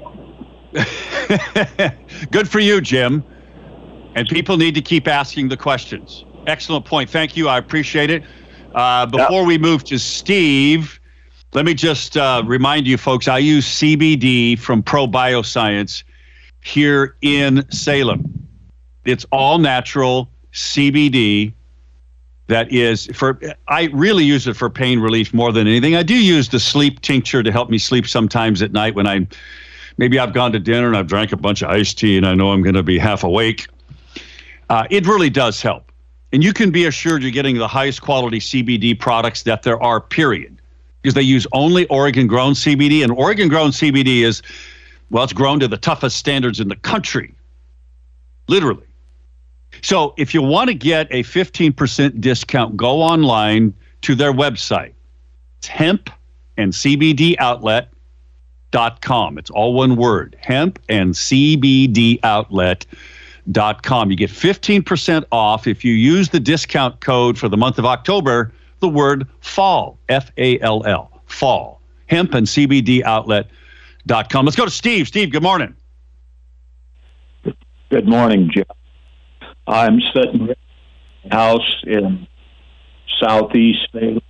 Good 2.30 2.48
for 2.48 2.60
you, 2.60 2.80
Jim. 2.80 3.24
And 4.14 4.28
people 4.28 4.56
need 4.56 4.74
to 4.74 4.82
keep 4.82 5.06
asking 5.06 5.48
the 5.48 5.56
questions. 5.56 6.24
Excellent 6.46 6.84
point. 6.84 7.10
Thank 7.10 7.36
you. 7.36 7.48
I 7.48 7.58
appreciate 7.58 8.10
it. 8.10 8.24
Uh, 8.74 9.06
before 9.06 9.44
we 9.44 9.58
move 9.58 9.84
to 9.84 9.98
Steve, 9.98 11.00
let 11.52 11.64
me 11.64 11.74
just 11.74 12.16
uh, 12.16 12.42
remind 12.46 12.86
you, 12.86 12.96
folks, 12.96 13.28
I 13.28 13.38
use 13.38 13.66
CBD 13.66 14.58
from 14.58 14.82
Pro 14.82 15.06
Bioscience 15.06 16.04
here 16.62 17.16
in 17.22 17.68
Salem. 17.70 18.48
It's 19.04 19.24
all 19.32 19.58
natural 19.58 20.28
CBD 20.52 21.52
that 22.48 22.70
is 22.72 23.06
for 23.14 23.40
I 23.68 23.84
really 23.92 24.24
use 24.24 24.46
it 24.46 24.54
for 24.54 24.68
pain 24.68 24.98
relief 24.98 25.32
more 25.32 25.52
than 25.52 25.66
anything. 25.66 25.94
I 25.94 26.02
do 26.02 26.14
use 26.14 26.48
the 26.48 26.58
sleep 26.58 27.00
tincture 27.00 27.42
to 27.42 27.52
help 27.52 27.70
me 27.70 27.78
sleep 27.78 28.06
sometimes 28.08 28.60
at 28.60 28.72
night 28.72 28.94
when 28.94 29.06
I 29.06 29.26
maybe 29.98 30.18
I've 30.18 30.32
gone 30.32 30.52
to 30.52 30.58
dinner 30.58 30.88
and 30.88 30.96
I've 30.96 31.06
drank 31.06 31.32
a 31.32 31.36
bunch 31.36 31.62
of 31.62 31.70
iced 31.70 31.98
tea 31.98 32.16
and 32.16 32.26
I 32.26 32.34
know 32.34 32.50
I'm 32.50 32.62
going 32.62 32.74
to 32.74 32.82
be 32.82 32.98
half 32.98 33.22
awake. 33.22 33.68
Uh, 34.68 34.86
it 34.90 35.06
really 35.06 35.30
does 35.30 35.62
help. 35.62 35.90
And 36.32 36.44
you 36.44 36.52
can 36.52 36.70
be 36.70 36.86
assured 36.86 37.22
you're 37.22 37.32
getting 37.32 37.58
the 37.58 37.68
highest 37.68 38.02
quality 38.02 38.38
CBD 38.38 38.98
products 38.98 39.42
that 39.42 39.62
there 39.62 39.82
are, 39.82 40.00
period. 40.00 40.60
Because 41.02 41.14
they 41.14 41.22
use 41.22 41.46
only 41.52 41.86
Oregon 41.86 42.26
grown 42.26 42.52
CBD, 42.52 43.02
and 43.02 43.10
Oregon 43.10 43.48
grown 43.48 43.70
CBD 43.70 44.22
is, 44.22 44.42
well, 45.08 45.24
it's 45.24 45.32
grown 45.32 45.58
to 45.60 45.66
the 45.66 45.78
toughest 45.78 46.18
standards 46.18 46.60
in 46.60 46.68
the 46.68 46.76
country, 46.76 47.34
literally. 48.48 48.84
So 49.82 50.14
if 50.16 50.34
you 50.34 50.42
want 50.42 50.68
to 50.68 50.74
get 50.74 51.08
a 51.10 51.22
15% 51.22 52.20
discount, 52.20 52.76
go 52.76 53.00
online 53.00 53.74
to 54.02 54.14
their 54.14 54.32
website. 54.32 54.92
It's 55.58 55.68
hemp 55.68 56.10
and 56.56 56.72
CBD 56.72 57.36
outlet.com. 57.38 59.38
It's 59.38 59.50
all 59.50 59.74
one 59.74 59.96
word 59.96 60.36
hemp 60.40 60.78
and 60.88 61.14
CBD 61.14 62.18
outlet.com. 62.22 64.10
You 64.10 64.16
get 64.16 64.30
15% 64.30 65.24
off 65.32 65.66
if 65.66 65.84
you 65.84 65.92
use 65.92 66.30
the 66.30 66.40
discount 66.40 67.00
code 67.00 67.38
for 67.38 67.48
the 67.48 67.56
month 67.56 67.78
of 67.78 67.86
October, 67.86 68.52
the 68.80 68.88
word 68.88 69.26
fall, 69.40 69.98
F 70.08 70.30
A 70.38 70.58
L 70.60 70.84
L, 70.86 71.22
fall. 71.26 71.80
Hemp 72.06 72.34
and 72.34 72.46
CBD 72.46 73.02
outlet.com. 73.02 74.44
Let's 74.44 74.56
go 74.56 74.64
to 74.64 74.70
Steve. 74.70 75.06
Steve, 75.06 75.30
good 75.30 75.42
morning. 75.42 75.74
Good 77.90 78.08
morning, 78.08 78.50
Jeff. 78.50 78.66
I'm 79.66 80.00
sitting 80.14 80.48
in 80.48 80.54
a 81.30 81.34
house 81.34 81.82
in 81.86 82.26
southeast 83.20 83.88
Salem 83.92 84.20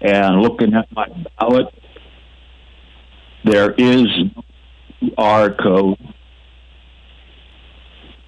and 0.00 0.40
looking 0.40 0.74
at 0.74 0.90
my 0.92 1.08
ballot. 1.38 1.66
There 3.44 3.72
is 3.72 4.06
no 4.36 4.44
QR 5.02 5.58
code 5.58 6.14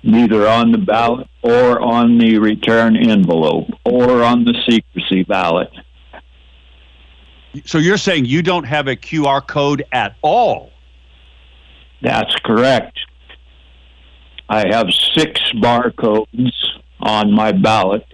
neither 0.02 0.46
on 0.46 0.72
the 0.72 0.78
ballot 0.78 1.28
or 1.42 1.80
on 1.80 2.18
the 2.18 2.38
return 2.38 2.96
envelope 2.96 3.68
or 3.84 4.22
on 4.22 4.44
the 4.44 4.54
secrecy 4.68 5.24
ballot. 5.24 5.70
So 7.64 7.78
you're 7.78 7.96
saying 7.98 8.26
you 8.26 8.42
don't 8.42 8.64
have 8.64 8.86
a 8.86 8.96
QR 8.96 9.46
code 9.46 9.84
at 9.92 10.16
all? 10.22 10.70
That's 12.02 12.34
correct. 12.44 12.98
I 14.48 14.68
have 14.68 14.86
six 15.14 15.40
barcodes 15.54 16.52
on 17.00 17.32
my 17.32 17.52
ballot, 17.52 18.06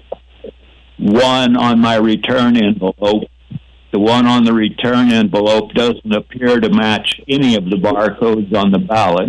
one 0.99 1.57
on 1.57 1.81
my 1.81 1.97
return 1.97 2.57
envelope. 2.57 3.29
The 3.93 3.99
one 3.99 4.27
on 4.27 4.45
the 4.45 4.55
return 4.55 5.13
envelope 5.13 5.75
doesn't 5.75 6.11
appear 6.11 6.59
to 6.59 6.71
match 6.71 7.21
any 7.29 7.57
of 7.57 7.67
the 7.67 7.77
barcodes 7.77 8.57
on 8.57 8.71
the 8.71 8.79
ballot. 8.79 9.29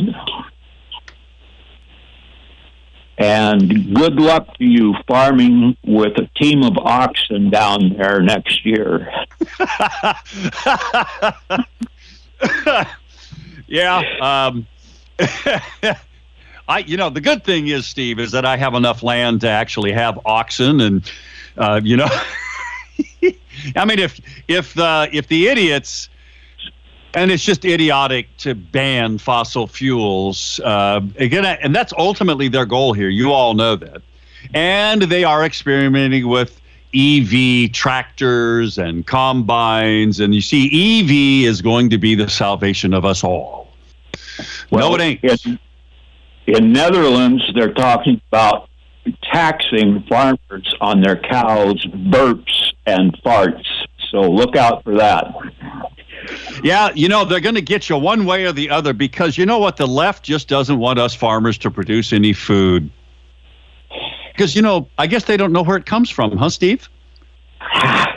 And 3.17 3.93
good 3.93 4.15
luck 4.15 4.57
to 4.57 4.63
you 4.63 4.95
farming 5.05 5.75
with 5.83 6.17
a 6.17 6.29
team 6.41 6.63
of 6.63 6.77
oxen 6.77 7.49
down 7.49 7.97
there 7.97 8.21
next 8.21 8.65
year. 8.65 9.11
yeah. 13.67 14.01
Um, 14.21 14.65
I, 16.67 16.79
you 16.79 16.97
know, 16.97 17.09
the 17.09 17.21
good 17.21 17.43
thing 17.43 17.67
is, 17.67 17.85
Steve, 17.85 18.19
is 18.19 18.31
that 18.31 18.45
I 18.45 18.57
have 18.57 18.73
enough 18.73 19.03
land 19.03 19.41
to 19.41 19.49
actually 19.49 19.91
have 19.91 20.19
oxen, 20.25 20.79
and 20.79 21.11
uh, 21.57 21.81
you 21.83 21.97
know, 21.97 22.07
I 23.75 23.85
mean, 23.85 23.99
if 23.99 24.19
if 24.47 24.73
the 24.73 25.09
if 25.11 25.27
the 25.27 25.47
idiots, 25.47 26.07
and 27.13 27.31
it's 27.31 27.43
just 27.43 27.65
idiotic 27.65 28.35
to 28.37 28.55
ban 28.55 29.17
fossil 29.17 29.67
fuels 29.67 30.59
uh, 30.61 31.01
again, 31.17 31.45
and 31.45 31.75
that's 31.75 31.93
ultimately 31.97 32.47
their 32.47 32.65
goal 32.65 32.93
here. 32.93 33.09
You 33.09 33.33
all 33.33 33.53
know 33.55 33.75
that, 33.75 34.01
and 34.53 35.01
they 35.01 35.25
are 35.25 35.43
experimenting 35.43 36.29
with 36.29 36.61
EV 36.95 37.73
tractors 37.73 38.77
and 38.77 39.05
combines, 39.05 40.21
and 40.21 40.33
you 40.33 40.41
see, 40.41 40.67
EV 40.67 41.49
is 41.49 41.61
going 41.61 41.89
to 41.89 41.97
be 41.97 42.15
the 42.15 42.29
salvation 42.29 42.93
of 42.93 43.03
us 43.03 43.21
all. 43.21 43.67
no, 44.71 44.95
it 44.95 45.01
ain't. 45.01 45.23
In, 45.45 45.59
in 46.47 46.73
Netherlands, 46.73 47.43
they're 47.55 47.73
talking 47.73 48.21
about 48.29 48.69
taxing 49.31 50.03
farmers 50.09 50.75
on 50.81 51.01
their 51.01 51.17
cows' 51.17 51.85
burps 51.85 52.73
and 52.85 53.13
farts. 53.23 53.65
So 54.11 54.21
look 54.21 54.55
out 54.55 54.83
for 54.83 54.95
that. 54.95 55.33
Yeah, 56.63 56.91
you 56.95 57.09
know, 57.09 57.25
they're 57.25 57.39
going 57.39 57.55
to 57.55 57.61
get 57.61 57.89
you 57.89 57.97
one 57.97 58.25
way 58.25 58.45
or 58.45 58.53
the 58.53 58.69
other 58.69 58.93
because 58.93 59.37
you 59.37 59.45
know 59.45 59.59
what? 59.59 59.77
The 59.77 59.87
left 59.87 60.23
just 60.23 60.47
doesn't 60.47 60.77
want 60.77 60.99
us 60.99 61.13
farmers 61.13 61.57
to 61.59 61.71
produce 61.71 62.13
any 62.13 62.33
food. 62.33 62.89
Because, 64.31 64.55
you 64.55 64.61
know, 64.61 64.87
I 64.97 65.07
guess 65.07 65.25
they 65.25 65.37
don't 65.37 65.51
know 65.51 65.63
where 65.63 65.77
it 65.77 65.85
comes 65.85 66.09
from, 66.09 66.37
huh, 66.37 66.49
Steve? 66.49 66.87
I 67.61 68.15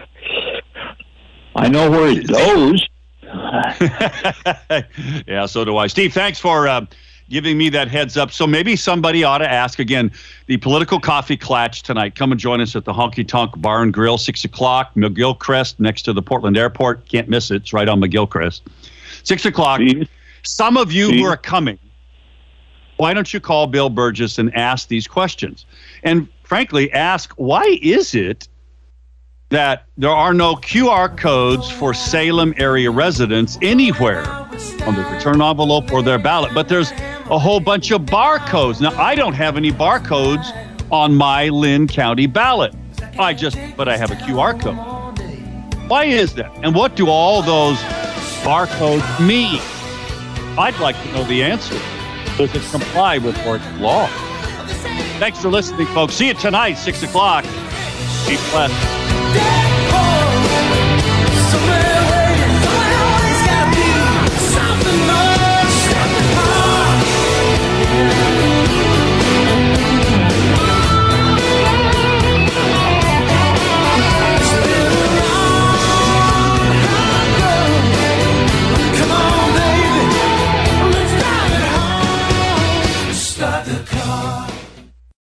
know 1.68 1.90
where 1.90 2.08
it 2.08 2.28
goes. 2.28 2.88
yeah, 5.26 5.46
so 5.46 5.64
do 5.64 5.76
I. 5.76 5.88
Steve, 5.88 6.14
thanks 6.14 6.38
for 6.38 6.68
uh, 6.68 6.86
giving 7.28 7.58
me 7.58 7.68
that 7.70 7.88
heads 7.88 8.16
up. 8.16 8.30
So 8.30 8.46
maybe 8.46 8.76
somebody 8.76 9.24
ought 9.24 9.38
to 9.38 9.50
ask 9.50 9.78
again 9.78 10.12
the 10.46 10.56
political 10.58 11.00
coffee 11.00 11.36
clatch 11.36 11.82
tonight. 11.82 12.14
Come 12.14 12.32
and 12.32 12.40
join 12.40 12.60
us 12.60 12.76
at 12.76 12.84
the 12.84 12.92
Honky 12.92 13.26
Tonk 13.26 13.60
Bar 13.60 13.82
and 13.82 13.92
Grill, 13.92 14.18
6 14.18 14.44
o'clock, 14.44 14.94
McGilchrist, 14.94 15.80
next 15.80 16.02
to 16.02 16.12
the 16.12 16.22
Portland 16.22 16.56
Airport. 16.56 17.08
Can't 17.08 17.28
miss 17.28 17.50
it. 17.50 17.56
It's 17.56 17.72
right 17.72 17.88
on 17.88 18.00
McGilchrist. 18.00 18.62
6 19.24 19.46
o'clock. 19.46 19.80
Some 20.42 20.76
of 20.76 20.92
you 20.92 21.10
who 21.10 21.24
are 21.24 21.36
coming, 21.36 21.78
why 22.96 23.12
don't 23.12 23.34
you 23.34 23.40
call 23.40 23.66
Bill 23.66 23.90
Burgess 23.90 24.38
and 24.38 24.54
ask 24.54 24.88
these 24.88 25.08
questions? 25.08 25.66
And 26.04 26.28
frankly, 26.44 26.92
ask 26.92 27.32
why 27.34 27.78
is 27.82 28.14
it 28.14 28.48
that 29.50 29.84
there 29.96 30.10
are 30.10 30.34
no 30.34 30.56
QR 30.56 31.16
codes 31.16 31.70
for 31.70 31.94
Salem 31.94 32.52
area 32.56 32.90
residents 32.90 33.58
anywhere 33.62 34.26
on 34.84 34.94
the 34.94 35.06
return 35.12 35.40
envelope 35.40 35.92
or 35.92 36.02
their 36.02 36.18
ballot, 36.18 36.52
but 36.54 36.68
there's 36.68 36.90
a 37.30 37.38
whole 37.38 37.60
bunch 37.60 37.90
of 37.90 38.02
barcodes. 38.02 38.80
Now, 38.80 38.90
I 39.00 39.14
don't 39.14 39.34
have 39.34 39.56
any 39.56 39.70
barcodes 39.70 40.46
on 40.90 41.14
my 41.14 41.48
Linn 41.48 41.86
County 41.86 42.26
ballot. 42.26 42.74
I 43.18 43.34
just, 43.34 43.56
but 43.76 43.88
I 43.88 43.96
have 43.96 44.10
a 44.10 44.16
QR 44.16 44.60
code. 44.60 44.76
Why 45.88 46.04
is 46.04 46.34
that? 46.34 46.52
And 46.64 46.74
what 46.74 46.96
do 46.96 47.08
all 47.08 47.42
those 47.42 47.78
barcodes 48.42 49.26
mean? 49.26 49.60
I'd 50.58 50.78
like 50.80 51.00
to 51.02 51.12
know 51.12 51.24
the 51.24 51.42
answer. 51.42 51.78
Does 52.36 52.54
it 52.54 52.62
comply 52.70 53.18
with 53.18 53.38
Oregon 53.46 53.80
law? 53.80 54.08
Thanks 55.18 55.40
for 55.40 55.48
listening, 55.48 55.86
folks. 55.88 56.14
See 56.14 56.28
you 56.28 56.34
tonight, 56.34 56.74
6 56.74 57.04
o'clock. 57.04 57.44
Be 58.26 58.36
blessed. 58.50 59.05
Yeah. 59.36 59.65